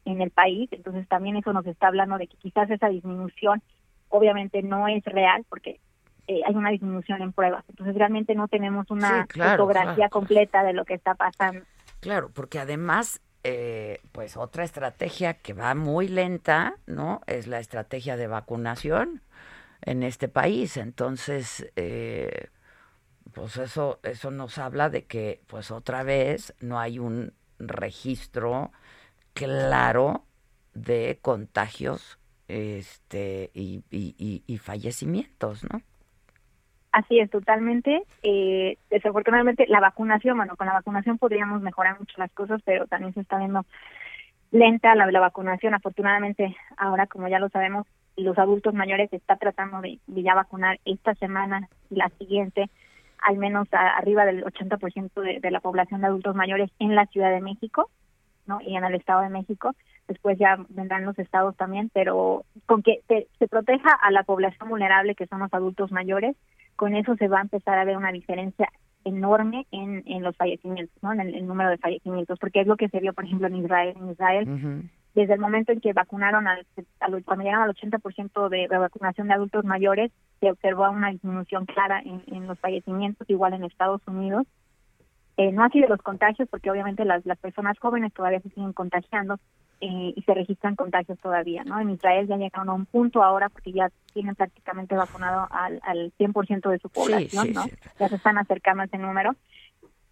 en 0.05 0.23
el 0.23 0.31
país. 0.31 0.69
Entonces, 0.73 1.07
también 1.09 1.37
eso 1.37 1.53
nos 1.53 1.67
está 1.67 1.89
hablando 1.89 2.19
de 2.19 2.27
que 2.27 2.37
quizás 2.37 2.71
esa 2.71 2.89
disminución 2.89 3.63
obviamente 4.09 4.63
no 4.63 4.89
es 4.89 5.05
real 5.05 5.45
porque 5.49 5.81
eh, 6.27 6.41
hay 6.47 6.55
una 6.55 6.71
disminución 6.71 7.21
en 7.21 7.33
pruebas. 7.33 7.65
Entonces, 7.69 7.95
realmente 7.95 8.35
no 8.35 8.49
tenemos 8.49 8.91
una 8.91 9.27
fotografía 9.27 10.09
completa 10.09 10.63
de 10.63 10.73
lo 10.73 10.85
que 10.85 10.95
está 10.95 11.15
pasando. 11.15 11.61
Claro, 12.01 12.31
porque 12.35 12.59
además 12.59 13.21
eh, 13.45 14.01
pues 14.13 14.37
otra 14.37 14.65
estrategia 14.65 15.35
que 15.35 15.53
va 15.53 15.75
muy 15.75 16.09
lenta, 16.09 16.77
¿no? 16.87 17.21
Es 17.27 17.47
la 17.47 17.61
estrategia 17.61 18.17
de 18.17 18.27
vacunación 18.27 19.23
en 19.83 20.03
este 20.03 20.29
país. 20.29 20.77
Entonces, 20.77 21.71
eh, 21.77 22.49
pues 23.33 23.57
eso, 23.59 24.01
eso 24.03 24.31
nos 24.31 24.59
habla 24.59 24.89
de 24.89 25.05
que, 25.05 25.43
pues 25.47 25.71
otra 25.71 26.03
vez, 26.03 26.55
no 26.61 26.81
hay 26.81 26.99
un 26.99 27.35
registro 27.59 28.73
claro 29.35 30.25
de 30.75 31.19
contagios 31.23 32.19
este 32.49 33.51
y, 33.55 33.85
y, 33.91 34.43
y 34.47 34.59
fallecimientos, 34.59 35.65
¿no? 35.65 35.83
Así 36.95 37.19
es, 37.19 37.29
totalmente. 37.29 38.05
Eh, 38.23 38.79
desafortunadamente, 38.89 39.67
la 39.67 39.81
vacunación, 39.81 40.37
bueno, 40.37 40.55
con 40.55 40.69
la 40.69 40.75
vacunación 40.75 41.19
podríamos 41.19 41.61
mejorar 41.61 41.99
mucho 41.99 42.15
las 42.19 42.31
cosas, 42.31 42.63
pero 42.65 42.87
también 42.87 43.13
se 43.15 43.21
está 43.21 43.37
viendo 43.39 43.67
lenta 44.53 44.95
la, 44.95 45.19
vacunación. 45.19 45.75
Afortunadamente, 45.75 46.57
ahora, 46.77 47.09
como 47.09 47.27
ya 47.27 47.41
lo 47.41 47.49
sabemos, 47.49 47.85
los 48.17 48.39
adultos 48.39 48.75
mayores 48.75 49.11
se 49.11 49.17
está 49.17 49.35
tratando 49.35 49.81
de, 49.81 49.99
ya 50.07 50.37
vacunar 50.37 50.79
esta 50.85 51.17
semana 51.17 51.69
y 51.91 51.97
la 51.97 52.11
siguiente, 52.11 52.71
al 53.19 53.39
menos 53.39 53.67
arriba 53.73 54.25
del 54.25 54.45
80% 54.45 55.21
de, 55.21 55.41
de 55.41 55.51
la 55.51 55.59
población 55.59 56.01
de 56.01 56.07
adultos 56.07 56.37
mayores 56.37 56.71
en 56.79 56.95
la 56.95 57.07
Ciudad 57.07 57.33
de 57.33 57.41
México, 57.41 57.91
¿no? 58.47 58.61
Y 58.61 58.77
en 58.77 58.85
el 58.85 58.95
Estado 58.95 59.23
de 59.23 59.31
México. 59.31 59.75
Después 60.07 60.39
ya 60.39 60.59
vendrán 60.69 61.05
los 61.05 61.19
estados 61.19 61.57
también, 61.57 61.91
pero 61.93 62.45
con 62.67 62.85
que 62.85 63.01
se 63.09 63.49
proteja 63.49 63.91
a 64.01 64.13
la 64.13 64.23
población 64.23 64.69
vulnerable, 64.69 65.17
que 65.17 65.27
son 65.27 65.41
los 65.41 65.53
adultos 65.53 65.91
mayores, 65.91 66.37
con 66.77 66.95
eso 66.95 67.17
se 67.17 67.29
va 67.29 67.39
a 67.39 67.43
empezar 67.43 67.79
a 67.79 67.85
ver 67.85 67.97
una 67.97 68.13
diferencia 68.13 68.69
enorme 69.05 69.67
en, 69.71 70.03
en 70.07 70.23
los 70.23 70.37
fallecimientos, 70.37 70.97
¿no? 71.03 71.13
En 71.13 71.21
el, 71.21 71.47
número 71.47 71.71
de 71.71 71.79
fallecimientos, 71.79 72.39
porque 72.39 72.61
es 72.61 72.67
lo 72.67 72.77
que 72.77 72.89
se 72.89 73.01
vio, 73.01 73.13
por 73.13 73.25
ejemplo, 73.25 73.47
en 73.47 73.57
Israel. 73.57 73.95
En 73.97 74.11
Israel, 74.11 74.91
desde 75.15 75.35
el 75.35 75.41
momento 75.41 75.73
en 75.73 75.81
que 75.81 75.93
vacunaron, 75.93 76.47
al, 76.49 76.67
cuando 77.25 77.45
llegaron 77.45 77.65
al 77.65 77.75
80% 77.75 78.49
de, 78.49 78.67
de 78.69 78.79
vacunación 78.79 79.29
de 79.29 79.35
adultos 79.35 79.65
mayores, 79.65 80.11
se 80.41 80.51
observó 80.51 80.91
una 80.91 81.11
disminución 81.11 81.67
clara 81.67 82.01
en, 82.05 82.23
en 82.27 82.47
los 82.47 82.59
fallecimientos, 82.59 83.29
igual 83.31 83.55
en 83.55 83.65
Estados 83.65 84.01
Unidos. 84.07 84.47
Eh, 85.37 85.53
no 85.53 85.65
ha 85.65 85.69
sido 85.69 85.89
los 85.89 86.01
contagios, 86.01 86.49
porque 86.49 86.71
obviamente 86.71 87.05
las, 87.05 87.25
las 87.27 87.39
personas 87.39 87.79
jóvenes 87.79 88.13
todavía 88.13 88.41
se 88.41 88.51
siguen 88.51 88.73
contagiando, 88.73 89.39
eh, 89.87 90.15
y 90.17 90.23
se 90.23 90.33
registran 90.33 90.77
contagios 90.77 91.19
todavía, 91.19 91.63
¿no? 91.63 91.79
En 91.79 91.91
Israel 91.91 92.27
ya 92.27 92.39
llegaron 92.39 92.71
a 92.71 92.73
un 92.73 92.87
punto 92.87 93.23
ahora 93.23 93.51
porque 93.51 93.71
ya 93.71 93.91
tienen 94.15 94.35
prácticamente 94.35 94.95
vacunado 94.95 95.47
al, 95.51 95.79
al 95.83 96.11
100% 96.19 96.71
de 96.71 96.79
su 96.79 96.89
población, 96.89 97.53
¿no? 97.53 97.67
Ya 98.01 98.09
se 98.09 98.17
están 98.17 98.39
acercando 98.39 98.81
a 98.81 98.87
ese 98.87 98.97
número. 98.97 99.33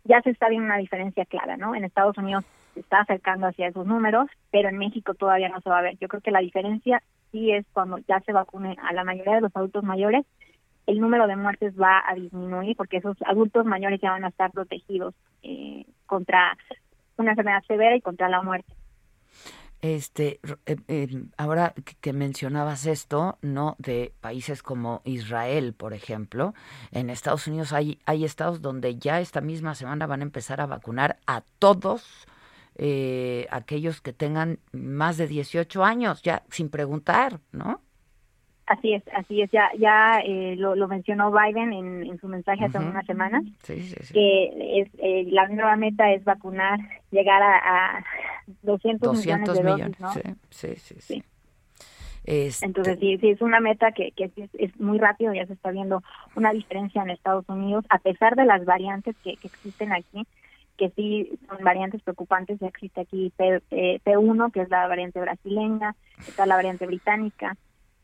Ya 0.05 0.21
se 0.21 0.29
está 0.29 0.51
viendo 0.51 0.67
una 0.67 0.77
diferencia 0.77 1.25
clara, 1.25 1.57
¿no? 1.57 1.75
En 1.75 1.85
Estados 1.85 2.19
Unidos 2.19 2.45
se 2.75 2.81
está 2.81 3.01
acercando 3.01 3.47
hacia 3.47 3.69
esos 3.69 3.87
números, 3.87 4.29
pero 4.51 4.69
en 4.69 4.77
México 4.77 5.15
todavía 5.15 5.49
no 5.49 5.63
se 5.63 5.71
va 5.71 5.79
a 5.79 5.83
ver. 5.83 5.97
Yo 5.99 6.09
creo 6.09 6.21
que 6.21 6.33
la 6.33 6.41
diferencia 6.41 7.03
sí 7.31 7.51
es 7.51 7.65
cuando 7.73 7.97
ya 8.07 8.21
se 8.21 8.33
vacune 8.35 8.77
a 8.83 8.93
la 8.93 9.05
mayoría 9.05 9.37
de 9.37 9.41
los 9.41 9.57
adultos 9.57 9.85
mayores, 9.85 10.27
el 10.87 11.01
número 11.01 11.27
de 11.27 11.37
muertes 11.37 11.73
va 11.81 12.03
a 12.07 12.15
disminuir 12.15 12.77
porque 12.77 12.99
esos 12.99 13.17
adultos 13.23 13.65
mayores 13.65 14.03
ya 14.03 14.11
van 14.11 14.27
a 14.27 14.29
estar 14.29 14.51
protegidos 14.51 15.15
eh, 15.43 15.87
contra 16.05 16.59
una 17.17 17.31
enfermedad 17.31 17.63
severa 17.67 17.97
y 17.97 18.03
contra 18.03 18.29
la 18.29 18.43
muerte. 18.43 18.71
Este, 19.83 20.39
eh, 20.67 20.77
eh, 20.87 21.25
ahora 21.37 21.75
que 22.01 22.13
mencionabas 22.13 22.87
esto, 22.87 23.39
¿no? 23.43 23.75
De 23.81 24.15
países 24.21 24.63
como 24.63 25.03
Israel, 25.05 25.75
por 25.75 25.93
ejemplo, 25.93 26.55
en 26.93 27.11
Estados 27.11 27.49
Unidos 27.49 27.73
hay, 27.73 27.99
hay 28.07 28.25
estados 28.25 28.63
donde 28.63 28.97
ya 28.97 29.21
esta 29.21 29.41
misma 29.41 29.75
semana 29.75 30.07
van 30.07 30.21
a 30.21 30.23
empezar 30.23 30.61
a 30.61 30.67
vacunar 30.67 31.19
a 31.27 31.43
todos 31.59 32.29
eh, 32.77 33.49
aquellos 33.51 34.01
que 34.01 34.13
tengan 34.13 34.61
más 34.71 35.17
de 35.17 35.27
18 35.27 35.85
años, 35.85 36.23
ya 36.23 36.45
sin 36.49 36.69
preguntar, 36.71 37.41
¿no? 37.51 37.83
Así 38.73 38.95
es, 38.95 39.03
así 39.15 39.43
es. 39.43 39.51
Ya, 39.51 39.69
ya 39.79 40.21
eh, 40.25 40.57
lo, 40.57 40.75
lo, 40.75 40.89
mencionó 40.89 41.31
Biden 41.31 41.75
en, 41.75 42.07
en 42.07 42.19
su 42.19 42.27
mensaje 42.27 42.65
hace 42.65 42.79
unas 42.79 43.05
semanas. 43.05 43.45
Que 43.67 44.81
es, 44.81 44.89
eh, 44.97 45.27
la 45.31 45.47
nueva 45.49 45.77
meta 45.77 46.11
es 46.11 46.25
vacunar, 46.25 46.81
llegar 47.11 47.43
a, 47.43 47.99
a 47.99 48.05
200, 48.63 49.19
millones 49.19 49.53
de 49.53 49.63
dosis, 49.63 50.01
¿no? 50.01 50.13
Sí, 50.49 50.77
sí, 50.77 50.95
sí. 51.01 51.23
Este 52.25 52.65
Entonces, 52.65 52.99
sí, 52.99 53.19
sí, 53.19 53.29
es 53.29 53.43
una 53.43 53.61
meta 53.61 53.93
que, 53.93 54.13
que 54.13 54.31
es, 54.55 54.81
muy 54.81 54.99
rápido, 54.99 55.35
ya 55.35 55.45
se 55.47 55.53
está 55.53 55.71
viendo 55.71 56.03
una 56.35 56.53
diferencia 56.53 57.03
en 57.03 57.11
Estados 57.11 57.47
Unidos, 57.49 57.85
a 57.91 57.99
pesar 57.99 58.37
de 58.37 58.47
las 58.47 58.65
variantes 58.65 59.17
que, 59.23 59.37
que 59.37 59.49
existen 59.49 59.93
aquí, 59.93 60.27
que 60.79 60.89
sí 60.97 61.39
son 61.47 61.63
variantes 61.63 62.01
preocupantes, 62.01 62.59
ya 62.59 62.69
existe 62.69 63.03
aquí 63.03 63.33
P, 63.37 63.61
eh, 63.71 64.01
P1, 64.03 64.51
que 64.51 64.63
es 64.63 64.71
la 64.71 64.87
variante 64.87 65.21
brasileña, 65.21 65.95
está 66.21 66.47
la 66.47 66.57
variante 66.57 66.87
británica, 66.87 67.57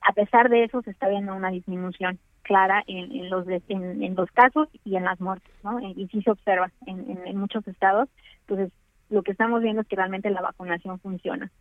a 0.09 0.13
pesar 0.13 0.49
de 0.49 0.65
eso 0.65 0.81
se 0.81 0.91
está 0.91 1.07
viendo 1.07 1.35
una 1.35 1.51
disminución 1.51 2.19
clara 2.41 2.83
en, 2.87 3.29
los 3.29 3.47
en, 3.47 4.15
los 4.15 4.31
casos 4.31 4.67
y 4.83 4.97
en 4.97 5.05
las 5.05 5.21
muertes, 5.21 5.53
¿no? 5.63 5.79
Y 5.81 6.09
sí 6.09 6.23
se 6.23 6.31
observa 6.31 6.73
en, 6.87 7.21
en, 7.27 7.37
muchos 7.37 7.69
estados. 7.69 8.09
Entonces, 8.41 8.73
lo 9.11 9.23
que 9.23 9.33
estamos 9.33 9.61
viendo 9.61 9.83
es 9.83 9.87
que 9.87 9.97
realmente 9.97 10.31
la 10.31 10.41
vacunación 10.41 10.99
funciona. 10.99 11.53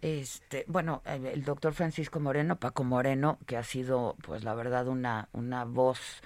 Este, 0.00 0.64
bueno, 0.66 1.02
el 1.06 1.44
doctor 1.44 1.72
Francisco 1.72 2.18
Moreno, 2.18 2.56
Paco 2.56 2.82
Moreno, 2.82 3.38
que 3.46 3.56
ha 3.56 3.62
sido, 3.62 4.16
pues 4.26 4.42
la 4.42 4.54
verdad, 4.54 4.88
una, 4.88 5.28
una 5.32 5.64
voz 5.64 6.20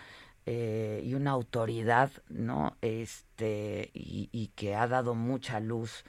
eh, 0.47 1.03
y 1.05 1.13
una 1.13 1.33
autoridad, 1.33 2.11
¿no? 2.31 2.79
Este, 2.81 3.91
y, 3.93 4.53
que 4.57 4.75
ha 4.75 4.87
dado 4.87 5.15
mucha 5.15 5.61
luz 5.61 6.07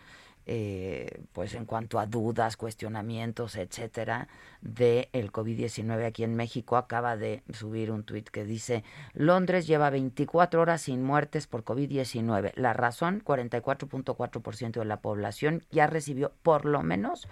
eh, 0.49 1.23
pues 1.33 1.53
en 1.55 1.65
cuanto 1.65 1.99
a 1.99 2.05
dudas, 2.05 2.55
cuestionamientos, 2.55 3.57
etcétera, 3.57 4.29
del 4.61 5.09
el 5.11 5.31
COVID-19 5.31 6.05
aquí 6.05 6.23
en 6.23 6.35
México, 6.35 6.77
acaba 6.77 7.17
de 7.17 7.43
subir 7.51 7.91
un 7.91 8.03
tuit 8.03 8.29
que 8.29 8.45
dice, 8.45 8.85
Londres 9.13 9.67
lleva 9.67 9.89
24 9.89 10.61
horas 10.61 10.81
sin 10.83 11.03
muertes 11.03 11.47
por 11.47 11.65
COVID-19. 11.65 12.53
La 12.55 12.71
razón, 12.71 13.21
44.4% 13.23 14.79
de 14.79 14.85
la 14.85 15.01
población 15.01 15.63
ya 15.69 15.85
recibió 15.85 16.31
por 16.43 16.63
lo 16.63 16.81
menos 16.81 17.27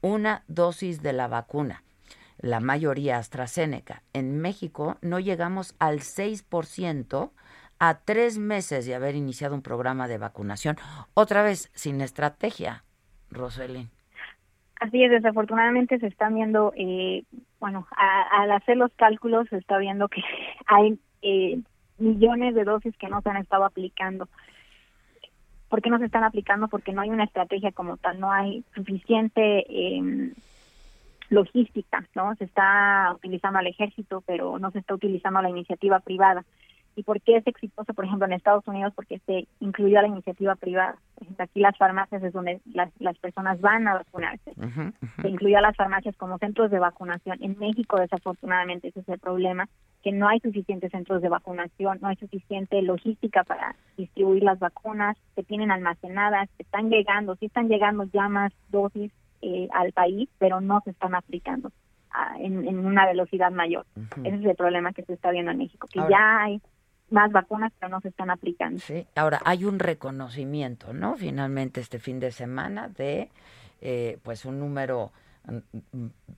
una 0.00 0.42
dosis 0.48 1.02
de 1.02 1.12
la 1.12 1.28
vacuna 1.28 1.84
la 2.38 2.60
mayoría 2.60 3.18
AstraZeneca. 3.18 4.02
En 4.12 4.38
México 4.38 4.98
no 5.00 5.18
llegamos 5.20 5.74
al 5.78 6.00
6% 6.00 7.30
a 7.88 8.00
tres 8.04 8.38
meses 8.38 8.86
de 8.86 8.94
haber 8.94 9.14
iniciado 9.14 9.54
un 9.54 9.62
programa 9.62 10.08
de 10.08 10.18
vacunación, 10.18 10.76
otra 11.14 11.42
vez 11.42 11.70
sin 11.74 12.00
estrategia, 12.00 12.84
Roselyn. 13.30 13.90
Así 14.80 15.02
es, 15.02 15.10
desafortunadamente 15.10 15.98
se 15.98 16.06
están 16.06 16.34
viendo, 16.34 16.72
eh, 16.76 17.24
bueno, 17.60 17.86
al 17.96 18.50
hacer 18.52 18.76
los 18.76 18.92
cálculos 18.94 19.48
se 19.48 19.56
está 19.56 19.78
viendo 19.78 20.08
que 20.08 20.22
hay 20.66 20.98
eh, 21.22 21.60
millones 21.98 22.54
de 22.54 22.64
dosis 22.64 22.96
que 22.96 23.08
no 23.08 23.22
se 23.22 23.30
han 23.30 23.36
estado 23.36 23.64
aplicando. 23.64 24.28
¿Por 25.68 25.82
qué 25.82 25.90
no 25.90 25.98
se 25.98 26.04
están 26.06 26.24
aplicando? 26.24 26.68
Porque 26.68 26.92
no 26.92 27.00
hay 27.00 27.10
una 27.10 27.24
estrategia 27.24 27.72
como 27.72 27.96
tal, 27.96 28.20
no 28.20 28.30
hay 28.30 28.64
suficiente 28.74 29.64
eh, 29.68 30.32
logística, 31.30 32.04
¿no? 32.14 32.34
Se 32.36 32.44
está 32.44 33.12
utilizando 33.14 33.58
al 33.58 33.66
ejército, 33.66 34.22
pero 34.26 34.58
no 34.58 34.70
se 34.70 34.78
está 34.78 34.94
utilizando 34.94 35.42
la 35.42 35.50
iniciativa 35.50 36.00
privada. 36.00 36.44
¿Y 36.96 37.02
por 37.02 37.20
qué 37.20 37.36
es 37.36 37.46
exitoso, 37.46 37.92
por 37.94 38.04
ejemplo, 38.04 38.26
en 38.26 38.32
Estados 38.32 38.66
Unidos? 38.68 38.92
Porque 38.94 39.20
se 39.26 39.46
incluyó 39.60 39.98
a 39.98 40.02
la 40.02 40.08
iniciativa 40.08 40.54
privada. 40.54 40.96
Aquí 41.38 41.60
las 41.60 41.76
farmacias 41.76 42.22
es 42.22 42.32
donde 42.32 42.60
las, 42.72 42.90
las 43.00 43.18
personas 43.18 43.60
van 43.60 43.88
a 43.88 43.94
vacunarse. 43.94 44.52
Se 45.22 45.28
incluyó 45.28 45.58
a 45.58 45.62
las 45.62 45.76
farmacias 45.76 46.16
como 46.16 46.38
centros 46.38 46.70
de 46.70 46.78
vacunación. 46.78 47.38
En 47.40 47.58
México, 47.58 47.98
desafortunadamente, 47.98 48.88
ese 48.88 49.00
es 49.00 49.08
el 49.08 49.18
problema, 49.18 49.68
que 50.02 50.12
no 50.12 50.28
hay 50.28 50.38
suficientes 50.40 50.92
centros 50.92 51.22
de 51.22 51.28
vacunación, 51.28 51.98
no 52.00 52.08
hay 52.08 52.16
suficiente 52.16 52.80
logística 52.82 53.42
para 53.42 53.74
distribuir 53.96 54.42
las 54.42 54.58
vacunas, 54.58 55.16
se 55.34 55.42
tienen 55.42 55.70
almacenadas, 55.70 56.48
están 56.58 56.90
llegando, 56.90 57.36
sí 57.36 57.46
están 57.46 57.68
llegando 57.68 58.04
ya 58.12 58.28
más 58.28 58.52
dosis 58.68 59.10
eh, 59.40 59.68
al 59.72 59.92
país, 59.92 60.28
pero 60.38 60.60
no 60.60 60.80
se 60.84 60.90
están 60.90 61.14
aplicando 61.14 61.70
ah, 62.10 62.36
en, 62.38 62.78
una 62.78 63.06
velocidad 63.06 63.50
mayor. 63.50 63.86
Ese 64.24 64.36
es 64.36 64.44
el 64.44 64.56
problema 64.56 64.92
que 64.92 65.04
se 65.04 65.14
está 65.14 65.30
viendo 65.30 65.50
en 65.50 65.58
México, 65.58 65.88
que 65.90 66.00
ya 66.08 66.42
hay 66.42 66.60
más 67.14 67.32
vacunas, 67.32 67.72
pero 67.78 67.90
no 67.90 68.00
se 68.00 68.08
están 68.08 68.30
aplicando. 68.30 68.78
Sí, 68.80 69.06
ahora 69.14 69.40
hay 69.44 69.64
un 69.64 69.78
reconocimiento, 69.78 70.92
¿no? 70.92 71.16
Finalmente 71.16 71.80
este 71.80 71.98
fin 71.98 72.20
de 72.20 72.32
semana 72.32 72.88
de 72.88 73.30
eh, 73.80 74.18
pues 74.22 74.44
un 74.44 74.58
número 74.58 75.12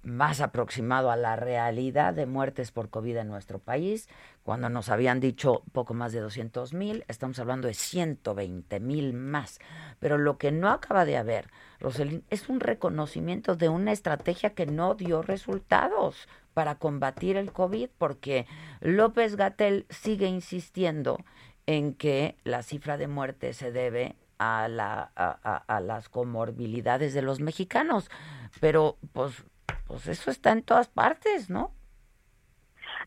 más 0.02 0.40
aproximado 0.40 1.10
a 1.10 1.16
la 1.16 1.36
realidad 1.36 2.12
de 2.12 2.26
muertes 2.26 2.72
por 2.72 2.90
COVID 2.90 3.18
en 3.18 3.28
nuestro 3.28 3.58
país. 3.58 4.08
Cuando 4.42 4.68
nos 4.68 4.88
habían 4.88 5.20
dicho 5.20 5.62
poco 5.72 5.94
más 5.94 6.12
de 6.12 6.20
200 6.20 6.74
mil, 6.74 7.04
estamos 7.06 7.38
hablando 7.38 7.68
de 7.68 7.74
120 7.74 8.80
mil 8.80 9.12
más. 9.12 9.60
Pero 10.00 10.18
lo 10.18 10.38
que 10.38 10.50
no 10.50 10.70
acaba 10.70 11.04
de 11.04 11.16
haber, 11.16 11.50
Roselín, 11.78 12.24
es 12.30 12.48
un 12.48 12.60
reconocimiento 12.60 13.54
de 13.54 13.68
una 13.68 13.92
estrategia 13.92 14.54
que 14.54 14.66
no 14.66 14.94
dio 14.94 15.22
resultados 15.22 16.28
para 16.56 16.76
combatir 16.76 17.36
el 17.36 17.52
COVID, 17.52 17.90
porque 17.98 18.46
López 18.80 19.36
Gatel 19.36 19.84
sigue 19.90 20.26
insistiendo 20.26 21.18
en 21.66 21.92
que 21.92 22.36
la 22.44 22.62
cifra 22.62 22.96
de 22.96 23.08
muertes 23.08 23.58
se 23.58 23.72
debe 23.72 24.14
a, 24.38 24.66
la, 24.66 25.02
a, 25.02 25.80
las 25.80 26.08
comorbilidades 26.08 27.12
de 27.12 27.20
los 27.20 27.40
mexicanos. 27.40 28.10
Pero 28.58 28.96
pues, 29.12 29.44
pues 29.86 30.06
eso 30.06 30.30
está 30.30 30.52
en 30.52 30.62
todas 30.62 30.88
partes, 30.88 31.50
¿no? 31.50 31.72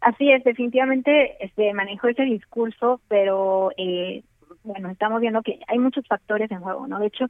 Así 0.02 0.32
es, 0.32 0.44
definitivamente 0.44 1.36
se 1.40 1.46
este, 1.46 1.74
manejó 1.74 2.08
ese 2.08 2.26
discurso, 2.26 3.02
pero 3.08 3.72
eh, 3.78 4.24
bueno, 4.64 4.92
estamos 4.92 5.22
viendo 5.22 5.42
que 5.42 5.60
hay 5.68 5.80
muchos 5.80 6.06
factores 6.08 6.52
en 6.52 6.62
juego, 6.62 6.86
¿no? 6.86 7.00
De 7.00 7.08
hecho, 7.08 7.26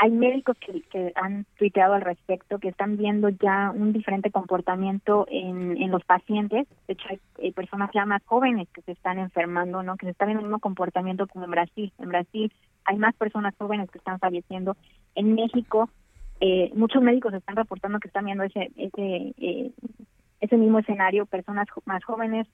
hay 0.00 0.12
médicos 0.12 0.56
que, 0.58 0.80
que 0.82 1.12
han 1.16 1.44
tuiteado 1.58 1.94
al 1.94 2.02
respecto, 2.02 2.60
que 2.60 2.68
están 2.68 2.96
viendo 2.96 3.30
ya 3.30 3.72
un 3.74 3.92
diferente 3.92 4.30
comportamiento 4.30 5.26
en, 5.28 5.76
en 5.76 5.90
los 5.90 6.04
pacientes. 6.04 6.68
De 6.86 6.94
hecho, 6.94 7.08
hay 7.42 7.50
personas 7.50 7.90
ya 7.92 8.06
más 8.06 8.22
jóvenes 8.24 8.68
que 8.72 8.82
se 8.82 8.92
están 8.92 9.18
enfermando, 9.18 9.82
¿no? 9.82 9.96
Que 9.96 10.06
se 10.06 10.12
está 10.12 10.24
viendo 10.24 10.40
el 10.40 10.46
mismo 10.46 10.60
comportamiento 10.60 11.26
como 11.26 11.46
en 11.46 11.50
Brasil. 11.50 11.92
En 11.98 12.10
Brasil 12.10 12.52
hay 12.84 12.96
más 12.96 13.16
personas 13.16 13.54
jóvenes 13.58 13.90
que 13.90 13.98
están 13.98 14.20
falleciendo. 14.20 14.76
En 15.16 15.34
México, 15.34 15.90
eh, 16.40 16.70
muchos 16.76 17.02
médicos 17.02 17.34
están 17.34 17.56
reportando 17.56 17.98
que 17.98 18.06
están 18.06 18.26
viendo 18.26 18.44
ese, 18.44 18.70
ese, 18.76 19.34
eh, 19.36 19.72
ese 20.40 20.56
mismo 20.56 20.78
escenario, 20.78 21.26
personas 21.26 21.66
más 21.86 22.04
jóvenes 22.04 22.46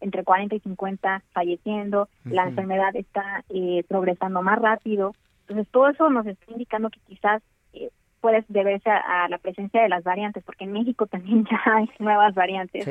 entre 0.00 0.22
40 0.22 0.54
y 0.54 0.60
50 0.60 1.22
falleciendo, 1.32 2.08
la 2.24 2.44
enfermedad 2.44 2.94
está 2.94 3.42
eh, 3.48 3.84
progresando 3.88 4.42
más 4.42 4.58
rápido, 4.60 5.14
entonces, 5.46 5.70
todo 5.70 5.88
eso 5.88 6.08
nos 6.08 6.26
está 6.26 6.44
indicando 6.50 6.88
que 6.90 7.00
quizás 7.06 7.42
eh, 7.74 7.90
puede 8.20 8.44
deberse 8.48 8.88
a, 8.88 9.28
la 9.28 9.36
presencia 9.36 9.82
de 9.82 9.90
las 9.90 10.02
variantes, 10.02 10.42
porque 10.44 10.64
en 10.64 10.72
México 10.72 11.06
también 11.10 11.44
ya 11.44 11.60
hay 11.66 11.90
nuevas 11.98 12.34
variantes 12.34 12.86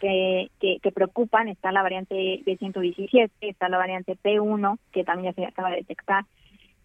que, 0.00 0.50
que, 0.60 0.92
preocupan. 0.92 1.48
Está 1.48 1.72
la 1.72 1.82
variante 1.82 2.14
B117, 2.44 3.30
está 3.40 3.68
la 3.70 3.78
variante 3.78 4.16
P1, 4.22 4.78
que 4.92 5.04
también 5.04 5.32
ya 5.32 5.34
se 5.34 5.46
acaba 5.46 5.70
de 5.70 5.76
detectar. 5.76 6.24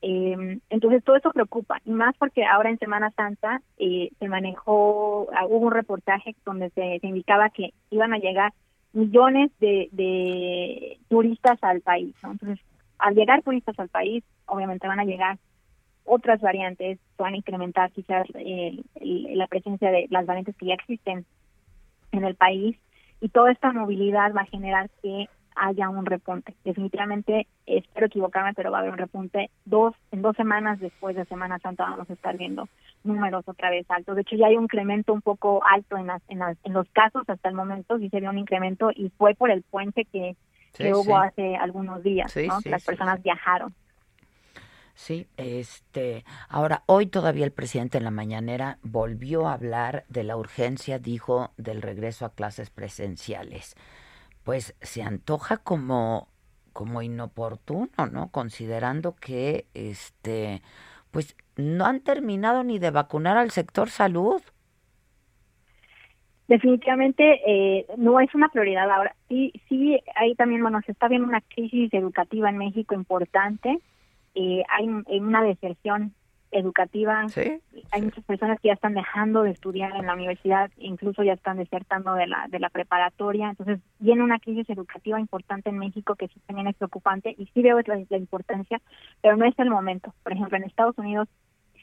Eh, 0.01 0.59
entonces, 0.69 1.03
todo 1.03 1.17
eso 1.17 1.31
preocupa, 1.31 1.79
y 1.85 1.91
más 1.91 2.15
porque 2.17 2.43
ahora 2.45 2.69
en 2.69 2.79
Semana 2.79 3.11
Santa 3.11 3.61
eh, 3.77 4.09
se 4.17 4.27
manejó, 4.29 5.27
ah, 5.35 5.45
hubo 5.45 5.67
un 5.67 5.73
reportaje 5.73 6.35
donde 6.45 6.69
se, 6.71 6.99
indicaba 7.03 7.49
que 7.49 7.73
iban 7.91 8.13
a 8.13 8.17
llegar 8.17 8.53
millones 8.93 9.51
de, 9.59 9.89
de 9.91 10.97
turistas 11.09 11.59
al 11.61 11.81
país. 11.81 12.15
¿no? 12.23 12.31
Entonces, 12.31 12.65
al 13.01 13.15
llegar 13.15 13.41
turistas 13.41 13.77
al 13.79 13.89
país, 13.89 14.23
obviamente 14.45 14.87
van 14.87 14.99
a 14.99 15.05
llegar 15.05 15.37
otras 16.05 16.39
variantes, 16.41 16.99
van 17.17 17.33
a 17.33 17.37
incrementar 17.37 17.91
quizás 17.91 18.27
eh, 18.35 18.81
la 19.01 19.47
presencia 19.47 19.91
de 19.91 20.07
las 20.09 20.25
variantes 20.25 20.55
que 20.55 20.67
ya 20.67 20.73
existen 20.75 21.25
en 22.11 22.23
el 22.23 22.35
país 22.35 22.77
y 23.19 23.29
toda 23.29 23.51
esta 23.51 23.71
movilidad 23.71 24.33
va 24.33 24.41
a 24.41 24.45
generar 24.45 24.89
que 25.01 25.29
haya 25.55 25.89
un 25.89 26.05
repunte. 26.05 26.55
Definitivamente, 26.63 27.45
espero 27.65 28.07
equivocarme, 28.07 28.53
pero 28.53 28.71
va 28.71 28.77
a 28.77 28.81
haber 28.81 28.93
un 28.93 28.97
repunte. 28.97 29.49
Dos, 29.65 29.93
en 30.11 30.21
dos 30.21 30.35
semanas 30.35 30.79
después 30.79 31.15
de 31.15 31.25
Semana 31.25 31.59
Santa 31.59 31.83
vamos 31.83 32.09
a 32.09 32.13
estar 32.13 32.37
viendo 32.37 32.67
números 33.03 33.43
otra 33.47 33.69
vez 33.69 33.89
altos. 33.89 34.15
De 34.15 34.21
hecho, 34.21 34.35
ya 34.35 34.47
hay 34.47 34.57
un 34.57 34.63
incremento 34.63 35.13
un 35.13 35.21
poco 35.21 35.61
alto 35.69 35.97
en, 35.97 36.09
en, 36.29 36.39
las, 36.39 36.57
en 36.63 36.73
los 36.73 36.87
casos 36.89 37.23
hasta 37.27 37.49
el 37.49 37.55
momento, 37.55 37.97
sí 37.99 38.09
se 38.09 38.19
vio 38.19 38.29
un 38.29 38.37
incremento 38.37 38.91
y 38.95 39.09
fue 39.17 39.35
por 39.35 39.51
el 39.51 39.61
puente 39.63 40.05
que 40.05 40.35
que 40.77 40.93
hubo 40.93 41.17
hace 41.17 41.55
algunos 41.55 42.03
días, 42.03 42.35
¿no? 42.35 42.59
las 42.65 42.83
personas 42.83 43.21
viajaron. 43.21 43.73
Sí, 44.93 45.27
este, 45.37 46.25
ahora 46.49 46.83
hoy 46.85 47.07
todavía 47.07 47.45
el 47.45 47.51
presidente 47.51 47.97
en 47.97 48.03
la 48.03 48.11
mañanera 48.11 48.77
volvió 48.83 49.47
a 49.47 49.53
hablar 49.53 50.05
de 50.09 50.23
la 50.23 50.37
urgencia, 50.37 50.99
dijo, 50.99 51.51
del 51.57 51.81
regreso 51.81 52.25
a 52.25 52.33
clases 52.33 52.69
presenciales. 52.69 53.75
Pues 54.43 54.75
se 54.81 55.03
antoja 55.03 55.57
como 55.57 56.27
como 56.73 57.01
inoportuno, 57.01 57.89
¿no? 58.11 58.29
Considerando 58.31 59.15
que 59.15 59.65
este 59.73 60.61
pues 61.11 61.35
no 61.57 61.85
han 61.85 61.99
terminado 62.01 62.63
ni 62.63 62.79
de 62.79 62.91
vacunar 62.91 63.37
al 63.37 63.51
sector 63.51 63.89
salud 63.89 64.41
definitivamente 66.51 67.39
eh, 67.47 67.85
no 67.95 68.19
es 68.19 68.35
una 68.35 68.49
prioridad 68.49 68.91
ahora. 68.91 69.15
Sí, 69.31 69.53
sí, 69.69 69.97
ahí 70.15 70.35
también, 70.35 70.61
bueno, 70.61 70.81
se 70.85 70.91
está 70.91 71.07
viendo 71.07 71.25
una 71.25 71.39
crisis 71.39 71.93
educativa 71.93 72.49
en 72.49 72.57
México 72.57 72.95
importante. 72.95 73.79
Eh, 74.35 74.61
hay 74.67 74.89
una 75.21 75.41
deserción 75.41 76.13
educativa. 76.51 77.25
Hay 77.91 78.01
muchas 78.01 78.25
personas 78.25 78.59
que 78.59 78.67
ya 78.67 78.73
están 78.73 78.93
dejando 78.93 79.43
de 79.43 79.51
estudiar 79.51 79.95
en 79.95 80.07
la 80.07 80.15
universidad, 80.15 80.69
incluso 80.75 81.23
ya 81.23 81.31
están 81.31 81.55
desertando 81.55 82.13
de 82.15 82.27
la 82.27 82.47
de 82.49 82.59
la 82.59 82.69
preparatoria. 82.69 83.51
Entonces, 83.51 83.79
viene 83.99 84.21
una 84.21 84.37
crisis 84.37 84.69
educativa 84.69 85.17
importante 85.17 85.69
en 85.69 85.79
México 85.79 86.15
que 86.15 86.27
sí 86.27 86.41
también 86.45 86.67
es 86.67 86.75
preocupante 86.75 87.33
y 87.37 87.45
sí 87.53 87.61
veo 87.61 87.79
la, 87.85 88.03
la 88.09 88.17
importancia, 88.17 88.81
pero 89.21 89.37
no 89.37 89.45
es 89.45 89.57
el 89.59 89.69
momento. 89.69 90.13
Por 90.23 90.33
ejemplo, 90.33 90.57
en 90.57 90.65
Estados 90.65 90.97
Unidos 90.97 91.29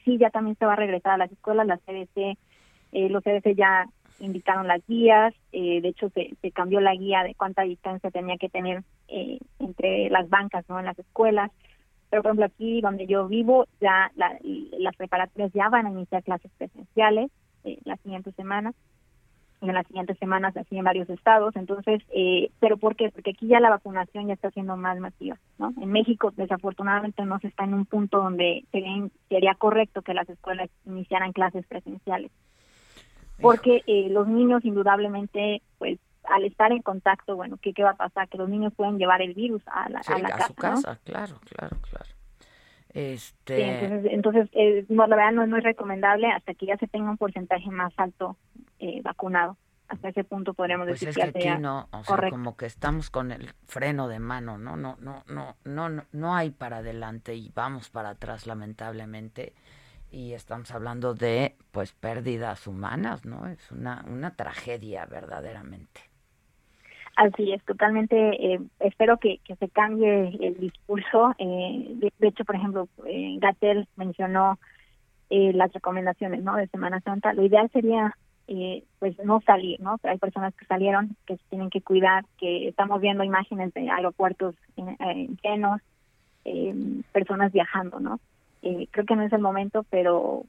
sí 0.05 0.19
ya 0.19 0.29
también 0.29 0.55
se 0.59 0.67
va 0.67 0.73
a 0.73 0.75
regresar 0.75 1.13
a 1.13 1.17
las 1.17 1.31
escuelas, 1.31 1.65
la 1.65 1.77
CDC, 1.79 2.37
eh, 2.91 3.09
los 3.09 3.23
CDC 3.23 3.55
ya 3.55 3.87
indicaron 4.19 4.67
las 4.67 4.85
guías, 4.87 5.33
eh, 5.51 5.81
de 5.81 5.89
hecho 5.89 6.09
se, 6.09 6.35
se, 6.41 6.51
cambió 6.51 6.79
la 6.79 6.95
guía 6.95 7.23
de 7.23 7.35
cuánta 7.35 7.63
distancia 7.63 8.11
tenía 8.11 8.37
que 8.37 8.49
tener 8.49 8.83
eh, 9.07 9.39
entre 9.59 10.09
las 10.09 10.29
bancas, 10.29 10.65
¿no? 10.69 10.79
En 10.79 10.85
las 10.85 10.97
escuelas. 10.99 11.51
Pero, 12.09 12.23
por 12.23 12.31
ejemplo, 12.31 12.45
aquí 12.45 12.81
donde 12.81 13.05
yo 13.05 13.27
vivo, 13.27 13.67
ya 13.79 14.11
las 14.15 14.95
preparatorias 14.95 15.51
ya 15.53 15.69
van 15.69 15.85
a 15.85 15.91
iniciar 15.91 16.23
clases 16.23 16.51
presenciales 16.57 17.29
eh, 17.63 17.77
la 17.83 17.97
siguiente 17.97 18.31
semana 18.31 18.73
en 19.61 19.73
las 19.73 19.85
siguientes 19.87 20.17
semanas 20.19 20.55
así 20.55 20.77
en 20.77 20.85
varios 20.85 21.09
estados. 21.09 21.55
Entonces, 21.55 22.01
eh, 22.13 22.49
¿pero 22.59 22.77
por 22.77 22.95
qué? 22.95 23.09
Porque 23.09 23.31
aquí 23.31 23.47
ya 23.47 23.59
la 23.59 23.69
vacunación 23.69 24.27
ya 24.27 24.33
está 24.33 24.51
siendo 24.51 24.77
más 24.77 24.99
masiva, 24.99 25.37
¿no? 25.57 25.73
En 25.81 25.91
México, 25.91 26.31
desafortunadamente, 26.35 27.23
no 27.25 27.39
se 27.39 27.47
está 27.47 27.65
en 27.65 27.73
un 27.73 27.85
punto 27.85 28.19
donde 28.19 28.65
sería, 28.71 29.55
correcto 29.55 30.01
que 30.01 30.13
las 30.13 30.29
escuelas 30.29 30.69
iniciaran 30.85 31.33
clases 31.33 31.65
presenciales. 31.67 32.31
Porque 33.41 33.83
eh, 33.87 34.07
los 34.09 34.27
niños, 34.27 34.65
indudablemente, 34.65 35.61
pues 35.77 35.99
al 36.23 36.45
estar 36.45 36.71
en 36.71 36.81
contacto, 36.81 37.35
bueno, 37.35 37.57
¿qué, 37.61 37.73
¿qué 37.73 37.83
va 37.83 37.91
a 37.91 37.97
pasar? 37.97 38.27
Que 38.29 38.37
los 38.37 38.49
niños 38.49 38.73
pueden 38.75 38.97
llevar 38.97 39.21
el 39.21 39.33
virus 39.33 39.61
a 39.67 39.89
la, 39.89 39.99
a 39.99 40.19
la 40.19 40.29
casa. 40.29 40.47
Su 40.47 40.53
casa, 40.55 40.99
claro, 41.03 41.39
claro, 41.45 41.77
claro. 41.81 42.09
Este... 42.91 43.83
entonces, 43.83 44.11
entonces 44.11 44.49
eh, 44.53 44.85
no, 44.89 45.05
la 45.05 45.15
verdad 45.15 45.31
no, 45.31 45.45
no, 45.45 45.57
es 45.57 45.63
recomendable 45.63 46.31
hasta 46.31 46.55
que 46.55 46.65
ya 46.65 46.77
se 46.77 46.87
tenga 46.87 47.11
un 47.11 47.17
porcentaje 47.17 47.69
más 47.69 47.93
alto 47.97 48.35
eh, 48.79 49.01
vacunado. 49.03 49.57
Hasta 49.87 50.09
ese 50.09 50.23
punto 50.23 50.53
podríamos 50.53 50.87
pues 50.87 50.99
decir 50.99 51.09
es 51.09 51.15
que, 51.15 51.49
aquí 51.49 51.61
no, 51.61 51.87
o 51.91 52.03
sea, 52.03 52.29
como 52.29 52.55
que 52.55 52.67
estamos 52.67 53.09
con 53.09 53.31
el 53.31 53.53
freno 53.65 54.07
de 54.07 54.19
mano, 54.19 54.59
¿no? 54.59 54.75
No, 54.75 54.97
no, 54.99 55.23
no, 55.27 55.55
no, 55.65 55.89
no, 55.89 56.03
no 56.11 56.35
hay 56.35 56.51
para 56.51 56.77
adelante 56.77 57.35
y 57.35 57.51
vamos 57.55 57.89
para 57.89 58.09
atrás 58.09 58.45
lamentablemente 58.45 59.53
y 60.11 60.33
estamos 60.33 60.71
hablando 60.71 61.13
de 61.13 61.55
pues 61.71 61.93
pérdidas 61.93 62.67
humanas, 62.67 63.25
¿no? 63.25 63.47
Es 63.47 63.71
una 63.71 64.03
una 64.07 64.35
tragedia 64.35 65.05
verdaderamente. 65.05 66.09
Así 67.19 67.51
es, 67.51 67.61
totalmente. 67.65 68.15
Eh, 68.15 68.61
espero 68.79 69.17
que, 69.17 69.39
que, 69.43 69.57
se 69.57 69.67
cambie 69.67 70.29
el 70.39 70.57
discurso. 70.57 71.35
Eh, 71.37 72.11
de, 72.17 72.27
hecho, 72.27 72.45
por 72.45 72.55
ejemplo, 72.55 72.87
eh, 73.05 73.35
Gatel 73.41 73.89
mencionó 73.97 74.57
eh, 75.29 75.51
las 75.51 75.73
recomendaciones 75.73 76.41
¿no? 76.43 76.55
de 76.55 76.67
Semana 76.67 77.01
Santa. 77.01 77.33
Lo 77.33 77.43
ideal 77.43 77.69
sería 77.71 78.15
pues 78.97 79.15
no 79.23 79.41
salir, 79.41 79.79
¿no? 79.79 79.97
Hay 80.01 80.17
personas 80.17 80.55
que 80.55 80.65
salieron, 80.65 81.15
que 81.27 81.35
se 81.35 81.43
tienen 81.49 81.69
que 81.69 81.81
cuidar, 81.81 82.25
que 82.39 82.69
estamos 82.69 82.99
viendo 82.99 83.23
imágenes 83.23 83.71
de 83.75 83.91
aeropuertos 83.91 84.55
llenos, 85.43 85.81
personas 87.11 87.51
viajando, 87.51 87.99
¿no? 87.99 88.19
Creo 88.61 89.05
que 89.05 89.15
no 89.15 89.23
es 89.23 89.33
el 89.33 89.41
momento, 89.41 89.85
pero 89.89 90.45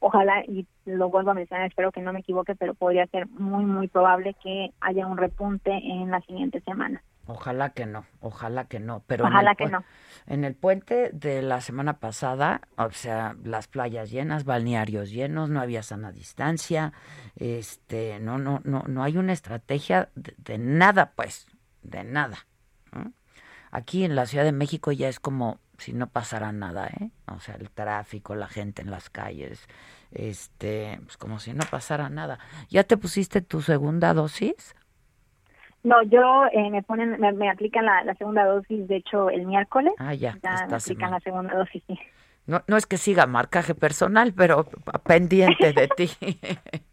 ojalá, 0.00 0.42
y 0.46 0.66
lo 0.86 1.10
vuelvo 1.10 1.30
a 1.30 1.34
mencionar, 1.34 1.66
espero 1.66 1.92
que 1.92 2.00
no 2.00 2.12
me 2.12 2.20
equivoque, 2.20 2.54
pero 2.54 2.74
podría 2.74 3.06
ser 3.06 3.28
muy, 3.28 3.64
muy 3.64 3.88
probable 3.88 4.34
que 4.42 4.72
haya 4.80 5.06
un 5.06 5.18
repunte 5.18 5.70
en 5.70 6.10
la 6.10 6.20
siguiente 6.22 6.60
semana. 6.62 7.02
Ojalá 7.26 7.70
que 7.70 7.86
no, 7.86 8.06
ojalá 8.20 8.64
que 8.64 8.80
no, 8.80 9.04
pero 9.06 9.26
ojalá 9.26 9.54
que 9.54 9.66
no. 9.66 9.84
En 10.26 10.42
el 10.42 10.54
puente 10.54 11.10
de 11.12 11.42
la 11.42 11.60
semana 11.60 11.98
pasada, 11.98 12.62
o 12.76 12.90
sea, 12.90 13.36
las 13.44 13.68
playas 13.68 14.10
llenas, 14.10 14.44
balnearios 14.44 15.10
llenos, 15.10 15.48
no 15.48 15.60
había 15.60 15.82
sana 15.82 16.10
distancia, 16.10 16.92
este, 17.36 18.18
no, 18.18 18.38
no, 18.38 18.60
no, 18.64 18.82
no 18.88 19.02
hay 19.04 19.16
una 19.16 19.32
estrategia 19.32 20.08
de, 20.14 20.58
nada, 20.58 21.12
pues, 21.14 21.46
de 21.82 22.02
nada. 22.02 22.38
Aquí 23.70 24.04
en 24.04 24.16
la 24.16 24.26
Ciudad 24.26 24.44
de 24.44 24.52
México 24.52 24.90
ya 24.90 25.08
es 25.08 25.20
como 25.20 25.60
si 25.80 25.92
no 25.92 26.08
pasara 26.08 26.52
nada, 26.52 26.88
¿eh? 26.88 27.10
O 27.26 27.40
sea, 27.40 27.56
el 27.56 27.70
tráfico, 27.70 28.34
la 28.34 28.48
gente 28.48 28.82
en 28.82 28.90
las 28.90 29.10
calles, 29.10 29.66
este, 30.12 31.00
pues 31.04 31.16
como 31.16 31.38
si 31.38 31.52
no 31.52 31.64
pasara 31.70 32.08
nada. 32.08 32.38
¿Ya 32.68 32.84
te 32.84 32.96
pusiste 32.96 33.40
tu 33.40 33.60
segunda 33.62 34.14
dosis? 34.14 34.74
No, 35.82 36.02
yo 36.02 36.44
eh, 36.52 36.70
me 36.70 36.82
ponen, 36.82 37.18
me, 37.18 37.50
aplican 37.50 37.86
la, 37.86 38.14
segunda 38.16 38.44
dosis, 38.44 38.86
de 38.86 38.96
hecho, 38.96 39.30
el 39.30 39.46
miércoles. 39.46 39.94
Ah, 39.98 40.12
ya. 40.12 40.36
ya 40.42 40.66
me 40.68 40.76
aplican 40.76 41.10
la 41.10 41.20
segunda 41.20 41.54
dosis, 41.54 41.82
sí. 41.86 41.98
No, 42.46 42.62
no 42.66 42.76
es 42.76 42.86
que 42.86 42.98
siga 42.98 43.26
marcaje 43.26 43.74
personal, 43.74 44.34
pero 44.36 44.66
pendiente 45.04 45.72
de 45.72 45.88
ti. 45.88 46.10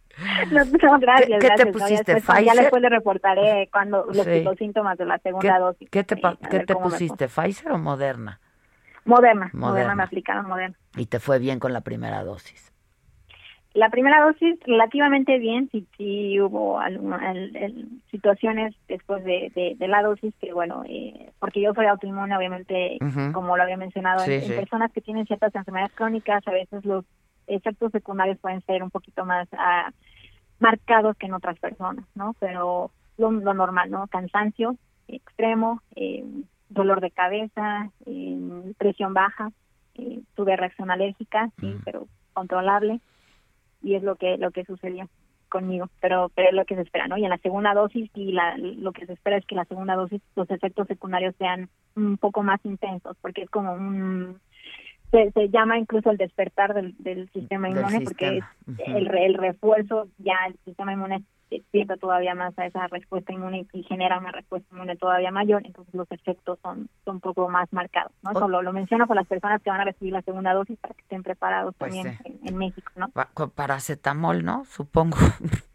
No, 0.51 0.65
no, 0.65 0.99
gracias. 0.99 1.39
¿Qué, 1.39 1.49
te 1.51 1.65
pusiste, 1.67 2.15
Pfizer? 2.15 2.43
Ya 2.43 2.55
después 2.55 2.81
le 2.81 2.89
reportaré 2.89 3.69
cuando 3.71 4.05
los, 4.05 4.57
síntomas 4.57 4.97
de 4.97 5.05
la 5.05 5.19
segunda 5.19 5.59
dosis. 5.59 5.87
¿Qué 5.91 6.03
te, 6.03 6.19
¿qué 6.49 6.59
te 6.61 6.75
pusiste, 6.75 7.27
Pfizer 7.27 7.71
o 7.71 7.77
Moderna? 7.77 8.39
Moderna, 9.07 9.49
Moderna, 9.53 9.95
me 9.95 10.03
aplicaron 10.03 10.47
Moderna. 10.47 10.75
¿Y 10.95 11.05
te 11.05 11.19
fue 11.19 11.39
bien 11.39 11.59
con 11.59 11.73
la 11.73 11.81
primera 11.81 12.23
dosis? 12.23 12.73
La 13.73 13.89
primera 13.89 14.23
dosis 14.23 14.59
relativamente 14.65 15.37
bien, 15.37 15.69
sí, 15.71 15.87
sí 15.97 16.39
hubo 16.41 16.79
algunas 16.79 17.35
situaciones 18.09 18.75
después 18.87 19.23
de, 19.23 19.75
de, 19.77 19.87
la 19.87 20.01
dosis 20.01 20.33
que, 20.41 20.51
bueno, 20.51 20.83
eh, 20.87 21.31
porque 21.39 21.61
yo 21.61 21.73
soy 21.73 21.85
autoinmune, 21.85 22.35
obviamente, 22.35 22.97
como 23.33 23.55
lo 23.55 23.63
había 23.63 23.77
mencionado, 23.77 24.23
en, 24.25 24.47
personas 24.55 24.91
que 24.91 25.01
tienen 25.01 25.27
ciertas 25.27 25.53
enfermedades 25.53 25.93
crónicas, 25.93 26.47
a 26.47 26.51
veces 26.51 26.83
los 26.85 27.05
efectos 27.45 27.91
secundarios 27.91 28.39
pueden 28.39 28.61
ser 28.65 28.81
un 28.81 28.89
poquito 28.89 29.25
más 29.25 29.47
ah, 29.53 29.91
marcados 30.59 31.15
que 31.17 31.27
en 31.27 31.35
otras 31.35 31.59
personas, 31.59 32.05
¿no? 32.15 32.35
Pero 32.39 32.91
lo, 33.17 33.31
lo 33.31 33.53
normal, 33.53 33.91
¿no? 33.91 34.07
Cansancio 34.07 34.75
extremo, 35.07 35.81
eh, 35.95 36.25
dolor 36.69 37.01
de 37.01 37.11
cabeza, 37.11 37.89
eh, 38.05 38.73
presión 38.77 39.13
baja, 39.13 39.51
eh, 39.95 40.21
tuve 40.35 40.55
reacción 40.55 40.91
alérgica, 40.91 41.49
sí, 41.59 41.75
pero 41.83 42.07
controlable 42.33 42.99
y 43.81 43.95
es 43.95 44.03
lo 44.03 44.15
que 44.15 44.37
lo 44.37 44.51
que 44.51 44.65
sucedió 44.65 45.07
conmigo, 45.49 45.89
pero 46.01 46.29
pero 46.35 46.49
es 46.49 46.53
lo 46.53 46.65
que 46.65 46.75
se 46.75 46.81
espera, 46.81 47.07
¿no? 47.07 47.17
Y 47.17 47.23
en 47.23 47.29
la 47.29 47.37
segunda 47.37 47.73
dosis 47.73 48.09
y 48.13 48.31
la, 48.31 48.57
lo 48.57 48.91
que 48.91 49.05
se 49.05 49.13
espera 49.13 49.37
es 49.37 49.45
que 49.45 49.55
la 49.55 49.65
segunda 49.65 49.95
dosis 49.95 50.21
los 50.35 50.49
efectos 50.51 50.87
secundarios 50.87 51.35
sean 51.37 51.69
un 51.95 52.17
poco 52.17 52.43
más 52.43 52.59
intensos, 52.65 53.15
porque 53.21 53.43
es 53.43 53.49
como 53.49 53.73
un 53.73 54.39
se, 55.11 55.31
se 55.31 55.49
llama 55.49 55.77
incluso 55.79 56.11
el 56.11 56.17
despertar 56.17 56.73
del, 56.73 56.95
del 56.99 57.29
sistema 57.29 57.69
inmune, 57.69 58.01
porque 58.01 58.41
el, 58.85 59.07
el 59.15 59.33
refuerzo 59.35 60.09
ya 60.17 60.35
el 60.47 60.57
sistema 60.65 60.93
inmune 60.93 61.23
despierta 61.49 61.97
todavía 61.97 62.35
más 62.35 62.57
a 62.59 62.65
esa 62.65 62.87
respuesta 62.87 63.33
inmune 63.33 63.65
y 63.73 63.83
genera 63.83 64.19
una 64.19 64.31
respuesta 64.31 64.67
inmune 64.73 64.95
todavía 64.95 65.31
mayor, 65.31 65.61
entonces 65.65 65.93
los 65.93 66.11
efectos 66.11 66.59
son, 66.61 66.89
son 67.05 67.15
un 67.15 67.21
poco 67.21 67.47
más 67.49 67.71
marcados, 67.71 68.11
¿no? 68.23 68.33
Solo 68.33 68.61
lo 68.61 68.73
menciono 68.73 69.07
para 69.07 69.21
las 69.21 69.27
personas 69.27 69.61
que 69.61 69.69
van 69.69 69.81
a 69.81 69.85
recibir 69.85 70.13
la 70.13 70.21
segunda 70.21 70.53
dosis 70.53 70.77
para 70.79 70.93
que 70.93 71.01
estén 71.01 71.23
preparados 71.23 71.75
pues 71.77 71.93
también 71.93 72.17
en, 72.43 72.57
México, 72.57 72.91
¿no? 72.95 73.11
Con 73.33 73.51
paracetamol, 73.51 74.43
¿no? 74.43 74.65
Supongo. 74.65 75.17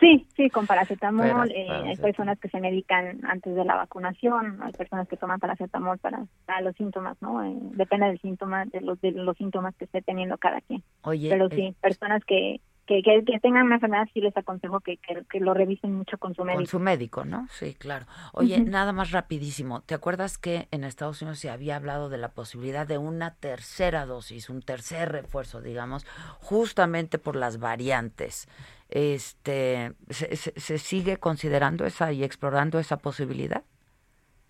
Sí, 0.00 0.26
sí, 0.34 0.50
con 0.50 0.66
paracetamol. 0.66 1.52
Eh, 1.52 1.68
hay 1.70 1.96
personas 1.96 2.36
que 2.40 2.48
se 2.48 2.58
medican 2.58 3.24
antes 3.24 3.54
de 3.54 3.64
la 3.64 3.76
vacunación, 3.76 4.60
hay 4.60 4.72
personas 4.72 5.06
que 5.06 5.16
toman 5.16 5.38
paracetamol 5.38 5.98
para, 5.98 6.26
para 6.44 6.60
los 6.60 6.74
síntomas, 6.74 7.16
¿no? 7.22 7.44
Eh, 7.44 7.56
depende 7.76 8.06
del 8.06 8.20
síntoma, 8.20 8.64
de 8.64 8.80
los, 8.80 9.00
de 9.00 9.12
los 9.12 9.36
síntomas 9.36 9.76
que 9.76 9.84
esté 9.84 10.02
teniendo 10.02 10.38
cada 10.38 10.60
quien. 10.60 10.82
Oye, 11.02 11.30
Pero 11.30 11.48
sí, 11.50 11.76
personas 11.80 12.24
que, 12.24 12.60
que, 13.00 13.24
que, 13.24 13.40
tengan 13.40 13.66
una 13.66 13.76
enfermedad 13.76 14.08
sí 14.12 14.20
les 14.20 14.36
aconsejo 14.36 14.80
que, 14.80 14.98
que, 14.98 15.40
lo 15.40 15.54
revisen 15.54 15.94
mucho 15.94 16.18
con 16.18 16.34
su 16.34 16.44
médico. 16.44 16.58
Con 16.58 16.66
su 16.66 16.78
médico, 16.78 17.24
¿no? 17.24 17.46
Sí, 17.50 17.74
claro. 17.74 18.06
Oye, 18.32 18.60
nada 18.60 18.92
más 18.92 19.12
rapidísimo. 19.12 19.80
¿Te 19.82 19.94
acuerdas 19.94 20.36
que 20.36 20.68
en 20.70 20.84
Estados 20.84 21.22
Unidos 21.22 21.38
se 21.38 21.50
había 21.50 21.76
hablado 21.76 22.08
de 22.08 22.18
la 22.18 22.30
posibilidad 22.32 22.86
de 22.86 22.98
una 22.98 23.34
tercera 23.34 24.04
dosis, 24.04 24.50
un 24.50 24.62
tercer 24.62 25.12
refuerzo, 25.12 25.62
digamos, 25.62 26.04
justamente 26.40 27.18
por 27.18 27.36
las 27.36 27.58
variantes? 27.58 28.48
Este, 28.90 29.92
¿se, 30.10 30.36
se, 30.36 30.78
sigue 30.78 31.16
considerando 31.16 31.86
esa 31.86 32.12
y 32.12 32.24
explorando 32.24 32.78
esa 32.78 32.98
posibilidad? 32.98 33.62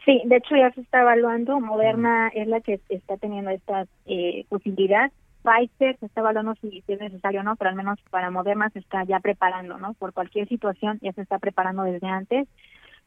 Sí, 0.05 0.21
de 0.25 0.37
hecho 0.37 0.57
ya 0.57 0.73
se 0.73 0.81
está 0.81 1.03
evaluando. 1.03 1.61
Moderna 1.61 2.29
es 2.35 2.49
la 2.49 2.61
que 2.61 2.81
está 2.89 3.17
teniendo 3.19 3.51
esta 3.51 3.87
eh, 4.07 4.45
posibilidad 4.49 5.13
Pfizer 5.43 5.99
se 5.99 6.07
está 6.07 6.21
evaluando 6.21 6.55
si, 6.61 6.83
es 6.87 7.01
necesario 7.01 7.41
o 7.41 7.43
no, 7.43 7.57
pero 7.57 7.71
al 7.71 7.77
menos 7.77 7.99
para 8.11 8.31
Moderna 8.31 8.71
se 8.71 8.79
está 8.79 9.05
ya 9.05 9.21
preparando, 9.21 9.79
¿no? 9.79 9.95
Por 9.95 10.13
cualquier 10.13 10.49
situación 10.49 10.99
ya 11.03 11.13
se 11.13 11.23
está 11.23 11.39
preparando 11.39 11.83
desde 11.83 12.07
antes. 12.07 12.49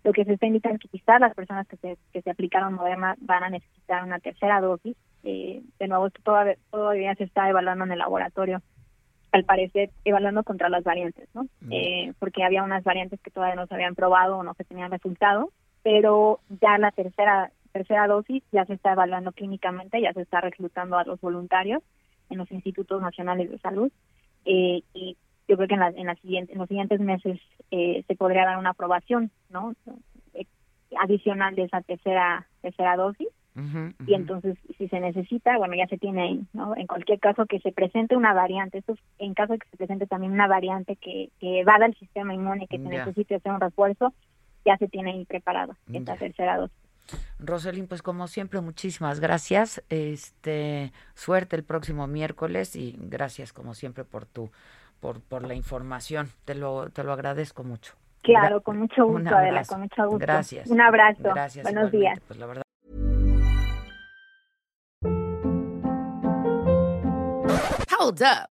Lo 0.03 0.11
que 0.13 0.25
se 0.25 0.33
está 0.33 0.45
indicando 0.45 0.75
es 0.75 0.81
que 0.81 0.97
quizás 0.97 1.19
las 1.19 1.33
personas 1.33 1.67
que 1.67 1.77
se, 1.77 1.97
que 2.13 2.21
se 2.21 2.29
aplicaron 2.29 2.73
Moderna 2.73 3.15
van 3.19 3.43
a 3.43 3.49
necesitar 3.49 4.03
una 4.03 4.19
tercera 4.19 4.61
dosis. 4.61 4.95
Eh, 5.23 5.63
de 5.79 5.87
nuevo, 5.87 6.07
esto 6.07 6.21
todavía, 6.23 6.57
todavía 6.69 7.15
se 7.15 7.23
está 7.23 7.49
evaluando 7.49 7.85
en 7.85 7.93
el 7.93 7.99
laboratorio, 7.99 8.61
al 9.31 9.45
parecer 9.45 9.89
evaluando 10.03 10.43
contra 10.43 10.69
las 10.69 10.83
variantes, 10.83 11.27
¿no? 11.33 11.43
Mm. 11.61 11.71
Eh, 11.71 12.13
porque 12.19 12.43
había 12.43 12.63
unas 12.63 12.83
variantes 12.83 13.19
que 13.21 13.31
todavía 13.31 13.55
no 13.55 13.65
se 13.65 13.73
habían 13.73 13.95
probado 13.95 14.37
o 14.37 14.43
no 14.43 14.53
se 14.53 14.65
tenían 14.65 14.91
resultados, 14.91 15.49
pero 15.81 16.39
ya 16.61 16.77
la 16.77 16.91
tercera 16.91 17.51
tercera 17.71 18.07
dosis 18.07 18.41
ya 18.53 18.63
se 18.65 18.73
está 18.73 18.93
evaluando 18.93 19.33
clínicamente, 19.33 19.99
ya 19.99 20.13
se 20.13 20.21
está 20.21 20.39
reclutando 20.39 20.97
a 20.97 21.03
los 21.03 21.19
voluntarios 21.19 21.83
en 22.29 22.37
los 22.37 22.51
institutos 22.51 23.01
nacionales 23.01 23.49
de 23.49 23.59
salud 23.59 23.91
eh, 24.45 24.81
y 24.93 25.17
yo 25.47 25.57
creo 25.57 25.67
que 25.67 25.73
en, 25.75 25.79
la, 25.79 25.89
en, 25.89 26.07
la 26.07 26.15
siguiente, 26.15 26.53
en 26.53 26.59
los 26.59 26.67
siguientes 26.67 26.99
meses 26.99 27.39
eh, 27.71 28.03
se 28.07 28.15
podría 28.15 28.45
dar 28.45 28.57
una 28.57 28.71
aprobación 28.71 29.31
no 29.49 29.73
eh, 30.33 30.45
adicional 30.99 31.55
de 31.55 31.63
esa 31.63 31.81
tercera 31.81 32.47
tercera 32.61 32.95
dosis. 32.95 33.27
Y 34.05 34.13
entonces 34.13 34.57
si 34.77 34.89
se 34.89 34.99
necesita 34.99 35.57
bueno 35.57 35.75
ya 35.75 35.87
se 35.87 35.97
tiene 35.97 36.23
ahí 36.23 36.41
no 36.51 36.75
en 36.75 36.87
cualquier 36.87 37.21
caso 37.21 37.45
que 37.45 37.61
se 37.61 37.71
presente 37.71 38.17
una 38.17 38.33
variante 38.33 38.79
esto 38.79 38.97
en 39.17 39.33
caso 39.33 39.53
de 39.53 39.59
que 39.59 39.69
se 39.69 39.77
presente 39.77 40.07
también 40.07 40.33
una 40.33 40.47
variante 40.47 40.97
que 40.97 41.29
que 41.39 41.63
va 41.63 41.75
al 41.75 41.95
sistema 41.95 42.33
inmune 42.33 42.67
que 42.67 42.77
se 42.77 42.83
necesite 42.83 43.35
hacer 43.35 43.53
un 43.53 43.61
refuerzo 43.61 44.13
ya 44.65 44.75
se 44.75 44.89
tiene 44.89 45.11
ahí 45.11 45.23
preparado 45.23 45.73
esta 45.93 46.17
tercera 46.17 46.57
dosis 46.57 46.84
Roselín, 47.39 47.87
pues 47.87 48.01
como 48.01 48.27
siempre, 48.27 48.61
muchísimas 48.61 49.19
gracias. 49.19 49.83
Este, 49.89 50.91
suerte 51.13 51.55
el 51.55 51.63
próximo 51.63 52.07
miércoles 52.07 52.75
y 52.75 52.95
gracias 52.99 53.53
como 53.53 53.73
siempre 53.73 54.03
por 54.03 54.25
tu 54.25 54.51
por, 54.99 55.21
por 55.21 55.45
la 55.45 55.53
información. 55.53 56.29
Te 56.45 56.55
lo, 56.55 56.89
te 56.89 57.03
lo 57.03 57.13
agradezco 57.13 57.63
mucho. 57.63 57.93
Claro, 58.23 58.61
con 58.61 58.79
mucho 58.79 59.05
gusto, 59.05 59.35
Adela, 59.35 59.63
con 59.65 59.81
mucho 59.81 60.03
gusto. 60.05 60.17
Gracias. 60.17 60.67
Un 60.67 60.81
abrazo. 60.81 61.21
Gracias. 61.21 61.63
Buenos 61.63 61.91
días. 61.91 62.19
Pues 62.27 62.39
la 62.39 62.45
verdad. 62.47 62.63
Hold 67.99 68.21
up. 68.21 68.54